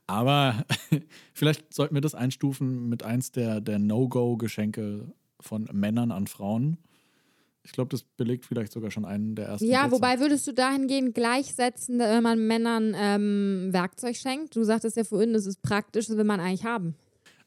[0.05, 0.65] Aber
[1.33, 6.77] vielleicht sollten wir das einstufen mit eins der, der No-Go-Geschenke von Männern an Frauen.
[7.65, 9.65] Ich glaube, das belegt vielleicht sogar schon einen der ersten.
[9.65, 9.95] Ja, Plätze.
[9.95, 14.55] wobei würdest du dahingehend gleichsetzen, wenn man Männern ähm, Werkzeug schenkt?
[14.55, 16.95] Du sagtest ja vorhin, das ist praktisch, das will man eigentlich haben.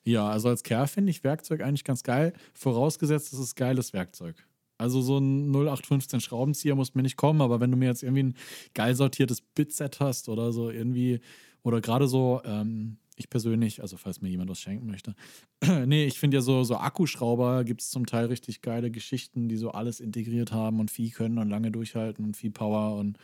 [0.05, 4.37] Ja, also als Kerl finde ich Werkzeug eigentlich ganz geil, vorausgesetzt, es ist geiles Werkzeug.
[4.79, 8.25] Also so ein 0815 Schraubenzieher muss mir nicht kommen, aber wenn du mir jetzt irgendwie
[8.25, 8.35] ein
[8.75, 11.21] geil sortiertes Bitset hast oder so irgendwie,
[11.63, 15.15] oder gerade so, ähm, ich persönlich, also falls mir jemand was schenken möchte,
[15.87, 19.57] nee, ich finde ja so, so Akkuschrauber gibt es zum Teil richtig geile Geschichten, die
[19.57, 23.19] so alles integriert haben und viel können und lange durchhalten und viel Power und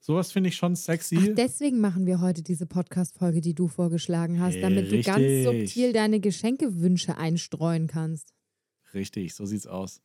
[0.00, 1.18] sowas finde ich schon sexy.
[1.20, 5.44] Ach, deswegen machen wir heute diese Podcast-Folge, die du vorgeschlagen hast, damit du ganz Richtig.
[5.44, 8.34] subtil deine Geschenkewünsche einstreuen kannst.
[8.94, 10.00] Richtig, so sieht's aus.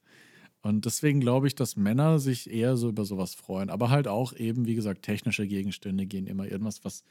[0.63, 3.69] Und deswegen glaube ich, dass Männer sich eher so über sowas freuen.
[3.69, 6.45] Aber halt auch eben, wie gesagt, technische Gegenstände gehen immer.
[6.45, 7.03] Irgendwas, was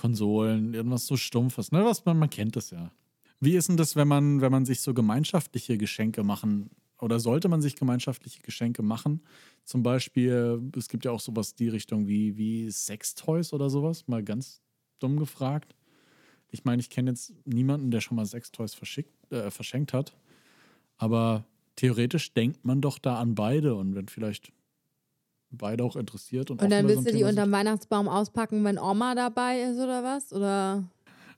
[0.00, 1.84] Konsolen, irgendwas so Stumpfes, ne?
[1.84, 2.90] Was man, man kennt das ja.
[3.38, 7.48] Wie ist denn das, wenn man, wenn man sich so gemeinschaftliche Geschenke machen oder sollte
[7.48, 9.20] man sich gemeinschaftliche Geschenke machen?
[9.64, 14.24] Zum Beispiel, es gibt ja auch sowas die Richtung wie, wie Sextoys oder sowas, mal
[14.24, 14.62] ganz
[15.00, 15.74] dumm gefragt.
[16.48, 18.74] Ich meine, ich kenne jetzt niemanden, der schon mal Sextoys
[19.28, 20.16] äh, verschenkt hat.
[20.96, 21.44] Aber
[21.76, 24.50] theoretisch denkt man doch da an beide und wenn vielleicht
[25.50, 27.28] beide auch interessiert und, Und dann willst du die sind.
[27.28, 30.32] unterm Weihnachtsbaum auspacken, wenn Oma dabei ist oder was?
[30.32, 30.84] Oder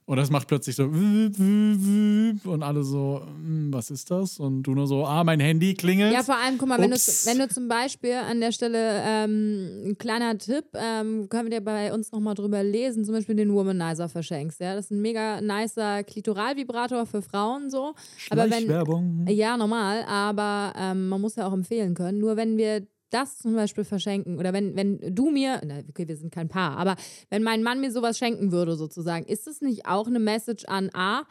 [0.05, 4.37] Und das macht plötzlich so und alle so, hm, was ist das?
[4.37, 6.13] Und du nur so, ah, mein Handy klingelt.
[6.13, 9.83] Ja, vor allem, guck mal, wenn du, wenn du zum Beispiel an der Stelle, ähm,
[9.85, 13.53] ein kleiner Tipp, ähm, können wir dir bei uns nochmal drüber lesen, zum Beispiel den
[13.53, 14.59] Womanizer verschenkst.
[14.59, 14.75] Ja?
[14.75, 17.93] Das ist ein mega nicer Klitoralvibrator für Frauen so.
[18.29, 22.19] Aber wenn, ja, normal, aber ähm, man muss ja auch empfehlen können.
[22.19, 24.39] Nur wenn wir das zum Beispiel verschenken.
[24.39, 26.95] Oder wenn, wenn du mir, na, okay, wir sind kein Paar, aber
[27.29, 30.89] wenn mein Mann mir sowas schenken würde sozusagen, ist es nicht auch eine Message an
[30.93, 31.23] A,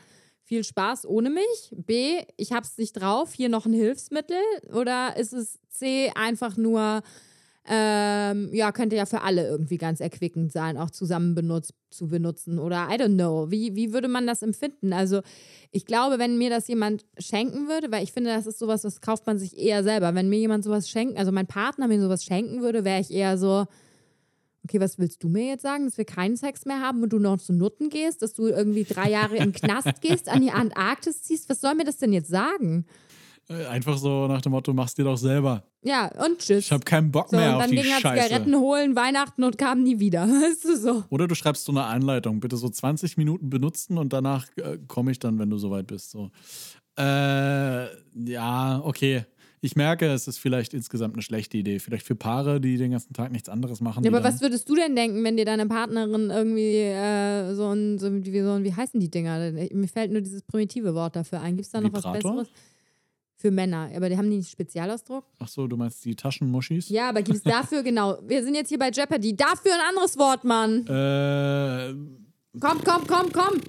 [0.42, 4.37] viel Spaß ohne mich, B, ich hab's nicht drauf, hier noch ein Hilfsmittel?
[4.75, 7.03] Oder ist es C, einfach nur,
[7.64, 12.59] ähm, ja, könnte ja für alle irgendwie ganz erquickend sein, auch zusammen benutzt, zu benutzen
[12.59, 13.51] oder I don't know.
[13.51, 14.92] Wie, wie würde man das empfinden?
[14.92, 15.20] Also
[15.70, 19.01] ich glaube, wenn mir das jemand schenken würde, weil ich finde, das ist sowas, das
[19.01, 20.14] kauft man sich eher selber.
[20.14, 23.38] Wenn mir jemand sowas schenken, also mein Partner mir sowas schenken würde, wäre ich eher
[23.38, 23.66] so,
[24.64, 27.20] okay, was willst du mir jetzt sagen, dass wir keinen Sex mehr haben und du
[27.20, 31.22] noch zu Nutten gehst, dass du irgendwie drei Jahre den Knast gehst, an die Antarktis
[31.22, 31.48] ziehst?
[31.48, 32.87] Was soll mir das denn jetzt sagen?
[33.49, 35.65] Äh, Einfach so nach dem Motto, mach's dir doch selber.
[35.83, 36.67] Ja, und tschüss.
[36.67, 38.25] Ich habe keinen Bock so, mehr und auf dann die ging er Scheiße.
[38.29, 40.23] Zigaretten holen, Weihnachten und kam nie wieder.
[40.29, 41.05] Weißt du so?
[41.11, 45.11] Oder du schreibst so eine Anleitung, bitte so 20 Minuten benutzen und danach äh, komme
[45.11, 46.11] ich dann, wenn du soweit bist.
[46.13, 46.31] So.
[46.99, 47.87] Äh,
[48.31, 49.25] ja, okay.
[49.65, 51.79] Ich merke, es ist vielleicht insgesamt eine schlechte Idee.
[51.79, 54.03] Vielleicht für Paare, die den ganzen Tag nichts anderes machen.
[54.03, 57.69] Ja, aber dann- was würdest du denn denken, wenn dir deine Partnerin irgendwie äh, so
[57.73, 59.53] ein, so, wie, so ein, wie heißen die Dinger?
[59.53, 61.55] Mir fällt nur dieses primitive Wort dafür ein.
[61.57, 62.33] Gibt es da noch was Vibrator?
[62.39, 62.49] Besseres?
[63.43, 63.91] Für Männer.
[63.97, 65.25] Aber die haben die nicht Spezialausdruck?
[65.41, 66.89] Ach so, du meinst die Taschenmuschis?
[66.89, 68.17] Ja, aber gibt es dafür, genau.
[68.25, 69.35] Wir sind jetzt hier bei Jeopardy.
[69.35, 70.87] Dafür ein anderes Wort, Mann.
[70.87, 71.93] Äh,
[72.61, 73.61] Komm, komm, komm, komm.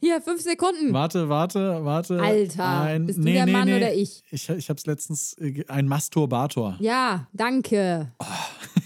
[0.00, 0.94] Hier, fünf Sekunden.
[0.94, 2.22] warte, warte, warte.
[2.22, 3.76] Alter, Ein, bist du nee, der nee, Mann nee.
[3.76, 4.22] oder ich?
[4.30, 6.76] Ich, ich habe es letztens, äh, ein Masturbator.
[6.80, 8.12] Ja, danke.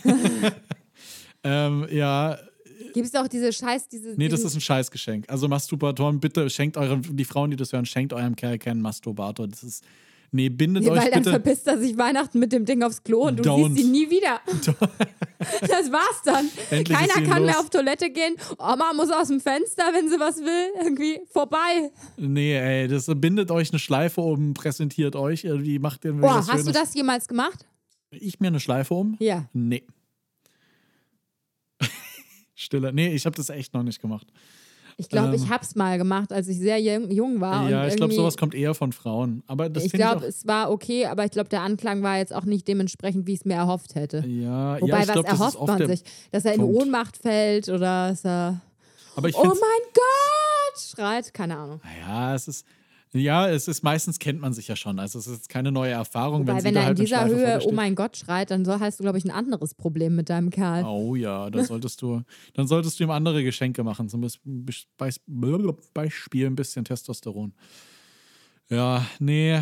[1.44, 2.38] Ähm, ja,
[2.94, 4.10] Gibt es auch diese Scheiß, diese.
[4.16, 5.28] nee, das ist ein Scheißgeschenk.
[5.28, 9.48] Also Masturbatoren, bitte schenkt euren, die Frauen, die das hören, schenkt eurem Kerl keinen Masturbator.
[9.48, 9.84] Das ist,
[10.32, 11.30] nee, bindet Nee, euch weil dann bitte.
[11.30, 13.74] verpisst er sich Weihnachten mit dem Ding aufs Klo und du Don't.
[13.74, 14.40] siehst ihn nie wieder.
[15.60, 16.48] das war's dann.
[16.70, 17.46] Endlich Keiner kann los.
[17.46, 18.34] mehr auf Toilette gehen.
[18.58, 20.72] Oma muss aus dem Fenster, wenn sie was will.
[20.82, 21.90] Irgendwie vorbei.
[22.16, 26.66] Nee, ey, das bindet euch eine Schleife um, präsentiert euch, irgendwie macht ihr Boah, hast
[26.66, 27.66] du das jemals gemacht?
[28.10, 29.16] Ich mir eine Schleife um?
[29.20, 29.48] Ja.
[29.52, 29.84] Nee.
[32.54, 32.92] Stille.
[32.92, 34.26] Nee, ich habe das echt noch nicht gemacht.
[35.02, 35.34] Ich glaube, Ähm.
[35.34, 37.68] ich hab's mal gemacht, als ich sehr jung, war.
[37.68, 39.42] ja, ich glaube, sowas kommt eher von Frauen.
[39.48, 42.44] Aber das Ich glaube, es war okay, aber ich glaube, der Anklang war jetzt auch
[42.44, 44.24] nicht dementsprechend, wie ich es mir erhofft hätte.
[44.26, 46.04] Ja, Wobei, ja, ich was ist erhofft man sich?
[46.30, 46.80] Dass er in Punkt.
[46.82, 48.60] Ohnmacht fällt oder dass er,
[49.16, 51.34] Aber ich oh mein Gott, schreit?
[51.34, 51.80] Keine Ahnung.
[52.06, 52.64] Ja, es ist.
[53.14, 54.98] Ja, es ist meistens kennt man sich ja schon.
[54.98, 57.26] Also es ist keine neue Erfahrung, wenn sie wenn da er in halt eine dieser
[57.26, 60.30] Höhe, oh mein Gott, schreit, dann so hast du, glaube ich, ein anderes Problem mit
[60.30, 60.84] deinem Kerl.
[60.84, 62.22] Oh ja, dann solltest du,
[62.54, 64.08] dann solltest du ihm andere Geschenke machen.
[64.08, 67.52] Zum Beispiel, ein bisschen Testosteron.
[68.70, 69.60] Ja, nee,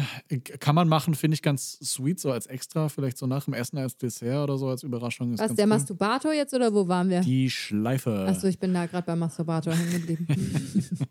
[0.60, 3.78] kann man machen, finde ich ganz sweet, so als extra, vielleicht so nach dem Essen
[3.78, 5.32] als Dessert oder so als Überraschung.
[5.32, 5.70] Ist Was, der cool.
[5.70, 7.22] Masturbator jetzt oder wo waren wir?
[7.22, 8.26] Die Schleife.
[8.28, 10.28] Achso, ich bin da gerade beim Masturbator hängen geblieben.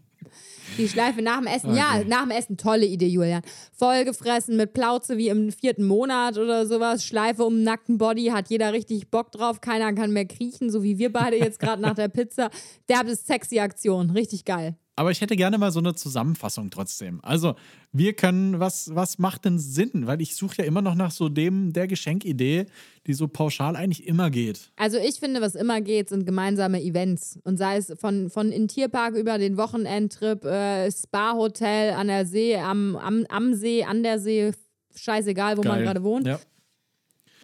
[0.79, 1.75] Die Schleife nach dem Essen.
[1.75, 2.05] Ja, Okay.
[2.07, 2.55] nach dem Essen.
[2.57, 3.41] Tolle Idee, Julian.
[3.77, 7.03] Vollgefressen mit Plauze wie im vierten Monat oder sowas.
[7.05, 8.27] Schleife um den nackten Body.
[8.27, 9.59] Hat jeder richtig Bock drauf.
[9.61, 12.49] Keiner kann mehr kriechen, so wie wir beide jetzt gerade nach der Pizza.
[12.87, 14.09] Derbes sexy Aktion.
[14.11, 14.75] Richtig geil.
[14.99, 17.21] Aber ich hätte gerne mal so eine Zusammenfassung trotzdem.
[17.23, 17.55] Also,
[17.93, 20.07] wir können, was, was macht denn Sinn?
[20.07, 22.65] Weil ich suche ja immer noch nach so dem, der Geschenkidee,
[23.07, 24.73] die so pauschal eigentlich immer geht.
[24.75, 27.39] Also ich finde, was immer geht, sind gemeinsame Events.
[27.45, 32.57] Und sei es von, von in Tierpark über den Wochenendtrip, äh, Spa-Hotel an der See,
[32.57, 34.51] am, am, am See, an der See,
[34.97, 35.85] scheißegal, wo man Geil.
[35.85, 36.27] gerade wohnt.
[36.27, 36.41] Ja.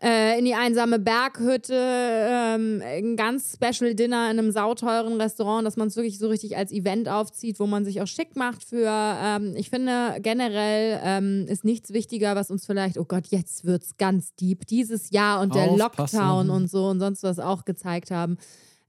[0.06, 5.78] Äh, in die einsame Berghütte, ähm, ein ganz Special Dinner in einem sauteuren Restaurant, dass
[5.78, 8.88] man es wirklich so richtig als Event aufzieht, wo man sich auch schick macht für.
[8.88, 13.98] Ähm, ich finde generell ähm, ist nichts wichtiger, was uns vielleicht, oh Gott, jetzt wird's
[13.98, 16.20] ganz deep, dieses Jahr und der Aufpassen.
[16.20, 18.38] Lockdown und so und sonst was auch gezeigt haben.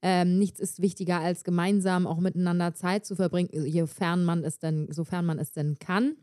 [0.02, 4.88] Ähm, nichts ist wichtiger als gemeinsam auch miteinander Zeit zu verbringen, sofern man es denn,
[4.90, 6.16] sofern man es denn kann.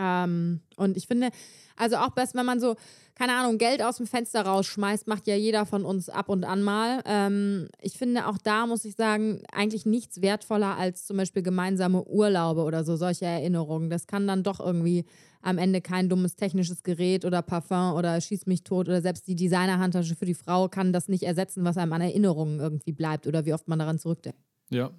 [0.00, 1.30] Ähm, und ich finde,
[1.76, 2.76] also auch best, wenn man so,
[3.14, 6.62] keine Ahnung, Geld aus dem Fenster rausschmeißt, macht ja jeder von uns ab und an
[6.62, 7.02] mal.
[7.04, 12.02] Ähm, ich finde auch da, muss ich sagen, eigentlich nichts wertvoller als zum Beispiel gemeinsame
[12.04, 13.90] Urlaube oder so, solche Erinnerungen.
[13.90, 15.04] Das kann dann doch irgendwie
[15.42, 19.36] am Ende kein dummes technisches Gerät oder Parfum oder schieß mich tot oder selbst die
[19.36, 23.44] Designerhandtasche für die Frau kann das nicht ersetzen, was einem an Erinnerungen irgendwie bleibt oder
[23.46, 24.38] wie oft man daran zurückdenkt.
[24.70, 24.90] Ja.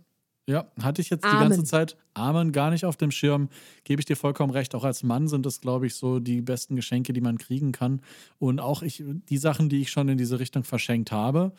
[0.47, 1.49] Ja, hatte ich jetzt die Amen.
[1.49, 3.49] ganze Zeit Amen gar nicht auf dem Schirm.
[3.84, 4.73] Gebe ich dir vollkommen recht.
[4.75, 8.01] Auch als Mann sind das, glaube ich, so die besten Geschenke, die man kriegen kann.
[8.39, 11.54] Und auch ich, die Sachen, die ich schon in diese Richtung verschenkt habe,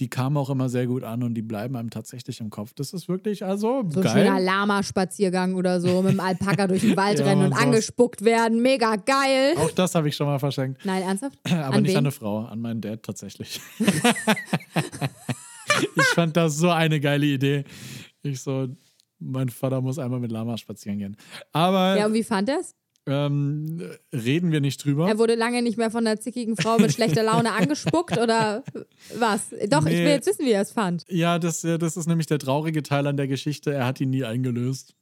[0.00, 2.72] die kamen auch immer sehr gut an und die bleiben einem tatsächlich im Kopf.
[2.74, 4.24] Das ist wirklich, also So ein geil.
[4.24, 8.24] schöner Lama-Spaziergang oder so, mit dem Alpaka durch den Wald Ja, rennen und und angespuckt
[8.24, 8.62] werden.
[8.62, 9.54] Mega geil.
[9.58, 10.84] Auch das habe ich schon mal verschenkt.
[10.84, 11.38] Nein, ernsthaft?
[11.44, 11.98] Aber an nicht wen?
[11.98, 13.60] an eine Frau, an meinen Dad tatsächlich.
[15.96, 17.64] ich fand das so eine geile Idee.
[18.22, 18.68] Ich so,
[19.18, 21.16] mein Vater muss einmal mit Lama spazieren gehen.
[21.52, 22.74] Aber Ja, und wie fand er's?
[23.06, 25.08] Ähm, reden wir nicht drüber.
[25.08, 28.62] Er wurde lange nicht mehr von einer zickigen Frau mit schlechter Laune angespuckt oder
[29.18, 29.40] was?
[29.68, 30.04] Doch, ich Nee.
[30.04, 31.04] will jetzt wissen, wie er es fand.
[31.08, 33.72] Ja, das, äh, das ist nämlich der traurige Teil an der Geschichte.
[33.72, 34.94] Er hat ihn nie eingelöst.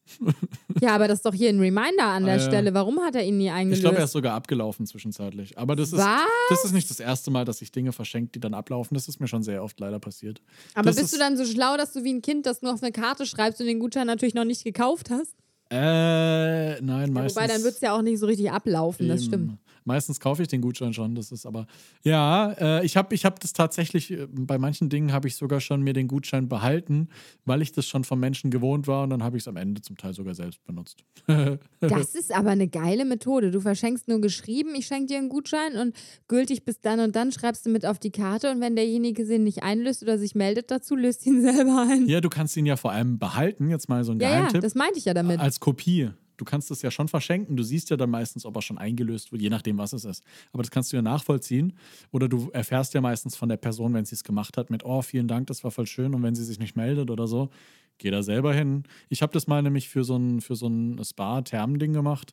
[0.80, 2.40] Ja, aber das ist doch hier ein Reminder an der ja.
[2.40, 2.74] Stelle.
[2.74, 3.82] Warum hat er ihn nie Ich eingelöst?
[3.82, 5.56] glaube, er ist sogar abgelaufen zwischenzeitlich.
[5.58, 6.22] Aber das ist, Was?
[6.48, 8.94] das ist nicht das erste Mal, dass ich Dinge verschenkt, die dann ablaufen.
[8.94, 10.40] Das ist mir schon sehr oft leider passiert.
[10.74, 12.72] aber das bist ist- du dann so schlau, dass du wie ein Kind das nur
[12.72, 15.34] auf eine Karte schreibst und den Gutschein natürlich noch nicht gekauft hast?
[15.72, 17.37] Äh, nein, meistens.
[17.37, 19.28] Wobei, dann wird es ja auch nicht so richtig ablaufen, das Eben.
[19.28, 19.59] stimmt.
[19.84, 21.66] Meistens kaufe ich den Gutschein schon, das ist aber.
[22.04, 25.60] Ja, äh, ich habe ich hab das tatsächlich, äh, bei manchen Dingen habe ich sogar
[25.60, 27.08] schon mir den Gutschein behalten,
[27.44, 29.80] weil ich das schon von Menschen gewohnt war und dann habe ich es am Ende
[29.82, 31.04] zum Teil sogar selbst benutzt.
[31.80, 33.50] Das ist aber eine geile Methode.
[33.50, 35.94] Du verschenkst nur geschrieben, ich schenke dir einen Gutschein und
[36.28, 39.44] gültig bis dann und dann schreibst du mit auf die Karte und wenn derjenige den
[39.44, 42.06] nicht einlöst oder sich meldet dazu, löst ihn selber ein.
[42.06, 44.60] Ja, du kannst ihn ja vor allem behalten, jetzt mal so ein Ja, ja, Geheimtipp.
[44.62, 45.40] das meinte ich ja damit.
[45.40, 46.10] als Kopie.
[46.40, 47.55] Du kannst es ja schon verschenken.
[47.55, 50.24] Du siehst ja dann meistens, ob er schon eingelöst wird, je nachdem, was es ist.
[50.53, 51.74] Aber das kannst du ja nachvollziehen.
[52.12, 55.03] Oder du erfährst ja meistens von der Person, wenn sie es gemacht hat, mit, oh,
[55.03, 56.14] vielen Dank, das war voll schön.
[56.14, 57.50] Und wenn sie sich nicht meldet oder so,
[57.98, 58.85] geh da selber hin.
[59.11, 62.33] Ich habe das mal nämlich für so ein, so ein Spa-Thermending gemacht.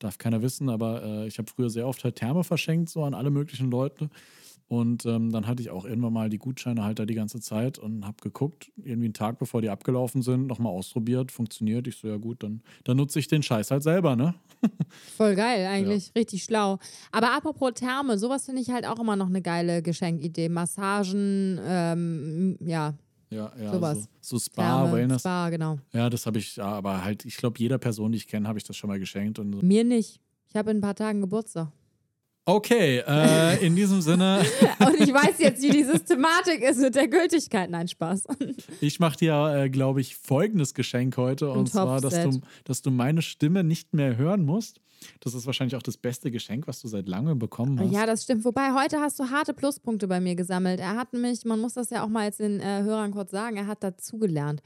[0.00, 3.14] Darf keiner wissen, aber äh, ich habe früher sehr oft halt Therme verschenkt, so an
[3.14, 4.10] alle möglichen Leute.
[4.70, 7.76] Und ähm, dann hatte ich auch irgendwann mal die Gutscheine halt da die ganze Zeit
[7.76, 11.88] und habe geguckt, irgendwie einen Tag bevor die abgelaufen sind, nochmal ausprobiert, funktioniert.
[11.88, 14.32] Ich so, ja gut, dann, dann nutze ich den Scheiß halt selber, ne?
[15.16, 16.12] Voll geil, eigentlich.
[16.16, 16.78] Richtig schlau.
[17.10, 20.48] Aber apropos Therme, sowas finde ich halt auch immer noch eine geile Geschenkidee.
[20.48, 22.94] Massagen, ähm, ja,
[23.30, 23.72] Ja, ja.
[23.72, 24.08] Sowas.
[24.20, 25.22] So, so Spa, Therme, Wellness.
[25.22, 25.80] Spa, genau.
[25.92, 28.58] Ja, das habe ich, ja, aber halt, ich glaube, jeder Person, die ich kenne, habe
[28.60, 29.40] ich das schon mal geschenkt.
[29.40, 29.66] Und so.
[29.66, 30.20] Mir nicht.
[30.48, 31.72] Ich habe in ein paar Tagen Geburtstag.
[32.50, 34.44] Okay, äh, in diesem Sinne,
[34.80, 37.70] Und ich weiß jetzt, wie die Systematik ist mit der Gültigkeit.
[37.70, 38.24] Nein, Spaß.
[38.80, 41.48] ich mache dir, äh, glaube ich, folgendes Geschenk heute.
[41.50, 44.80] Und zwar, dass du, dass du meine Stimme nicht mehr hören musst.
[45.20, 47.92] Das ist wahrscheinlich auch das beste Geschenk, was du seit langem bekommen hast.
[47.92, 48.44] Ja, das stimmt.
[48.44, 50.80] Wobei, heute hast du harte Pluspunkte bei mir gesammelt.
[50.80, 53.56] Er hat nämlich, man muss das ja auch mal jetzt den äh, Hörern kurz sagen,
[53.56, 54.62] er hat dazugelernt.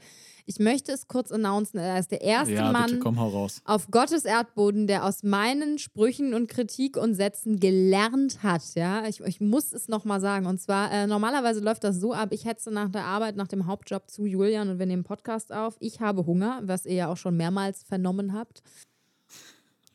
[0.47, 4.85] Ich möchte es kurz announcen, er ist der erste ja Mann bitte, auf Gottes Erdboden,
[4.85, 8.61] der aus meinen Sprüchen und Kritik und Sätzen gelernt hat.
[8.75, 10.45] Ja, ich, ich muss es nochmal sagen.
[10.45, 13.65] Und zwar, äh, normalerweise läuft das so ab, ich hetze nach der Arbeit, nach dem
[13.65, 15.77] Hauptjob zu Julian und wir nehmen Podcast auf.
[15.79, 18.61] Ich habe Hunger, was ihr ja auch schon mehrmals vernommen habt.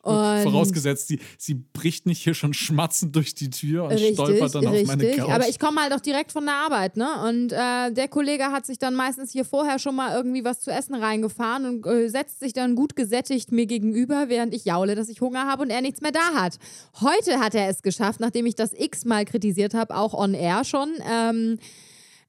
[0.03, 4.65] Und Vorausgesetzt, sie, sie bricht nicht hier schon schmatzend durch die Tür und stolpert dann
[4.65, 5.29] auf meine Couch.
[5.29, 7.07] Aber ich komme halt auch direkt von der Arbeit, ne?
[7.27, 10.71] Und äh, der Kollege hat sich dann meistens hier vorher schon mal irgendwie was zu
[10.71, 15.07] essen reingefahren und äh, setzt sich dann gut gesättigt mir gegenüber, während ich jaule, dass
[15.07, 16.57] ich Hunger habe und er nichts mehr da hat.
[16.99, 20.89] Heute hat er es geschafft, nachdem ich das x-mal kritisiert habe, auch on air schon.
[21.07, 21.59] Ähm,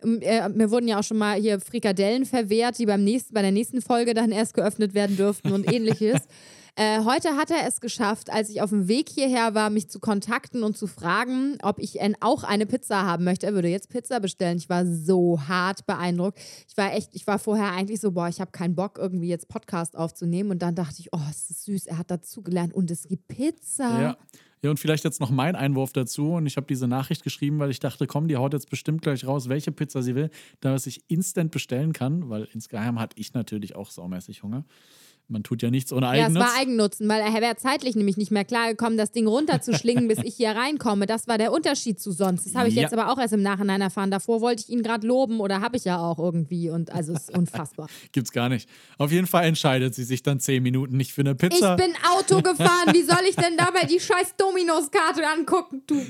[0.02, 3.52] äh, mir wurden ja auch schon mal hier Frikadellen verwehrt, die beim nächsten, bei der
[3.52, 6.20] nächsten Folge dann erst geöffnet werden dürften und ähnliches.
[6.74, 10.00] Äh, heute hat er es geschafft, als ich auf dem Weg hierher war, mich zu
[10.00, 13.46] kontakten und zu fragen, ob ich auch eine Pizza haben möchte.
[13.46, 14.56] Er würde jetzt Pizza bestellen.
[14.56, 16.38] Ich war so hart beeindruckt.
[16.66, 19.48] Ich war echt, ich war vorher eigentlich so, boah, ich habe keinen Bock, irgendwie jetzt
[19.48, 20.50] Podcast aufzunehmen.
[20.50, 24.02] Und dann dachte ich, oh, es ist süß, er hat dazugelernt und es gibt Pizza.
[24.02, 24.16] Ja.
[24.64, 26.34] Ja, und vielleicht jetzt noch mein Einwurf dazu.
[26.34, 29.26] Und ich habe diese Nachricht geschrieben, weil ich dachte, komm, die haut jetzt bestimmt gleich
[29.26, 30.30] raus, welche Pizza sie will,
[30.60, 34.64] damit ich instant bestellen kann, weil insgeheim hatte ich natürlich auch saumäßig Hunger.
[35.28, 38.30] Man tut ja nichts ohne Ja, es war Eigennutzen, weil er wäre zeitlich nämlich nicht
[38.30, 41.06] mehr klargekommen, das Ding runterzuschlingen, bis ich hier reinkomme.
[41.06, 42.44] Das war der Unterschied zu sonst.
[42.44, 42.82] Das habe ich Ja.
[42.82, 44.10] jetzt aber auch erst im Nachhinein erfahren.
[44.10, 46.68] Davor wollte ich ihn gerade loben oder habe ich ja auch irgendwie.
[46.68, 47.88] Und also es ist unfassbar.
[48.12, 48.68] Gibt's gar nicht.
[48.98, 51.76] Auf jeden Fall entscheidet sie sich dann zehn Minuten nicht für eine Ich Pizza.
[51.76, 52.92] bin Auto gefahren.
[52.92, 56.02] Wie soll ich denn dabei die scheiß Dominos-Karte angucken, du?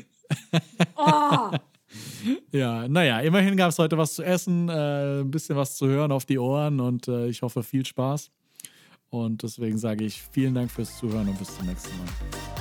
[0.96, 1.51] Oh.
[2.53, 6.11] ja, naja, immerhin gab es heute was zu essen, äh, ein bisschen was zu hören
[6.11, 8.31] auf die Ohren und äh, ich hoffe viel Spaß.
[9.12, 12.51] Und deswegen sage ich vielen Dank fürs Zuhören und bis zum nächsten Mal.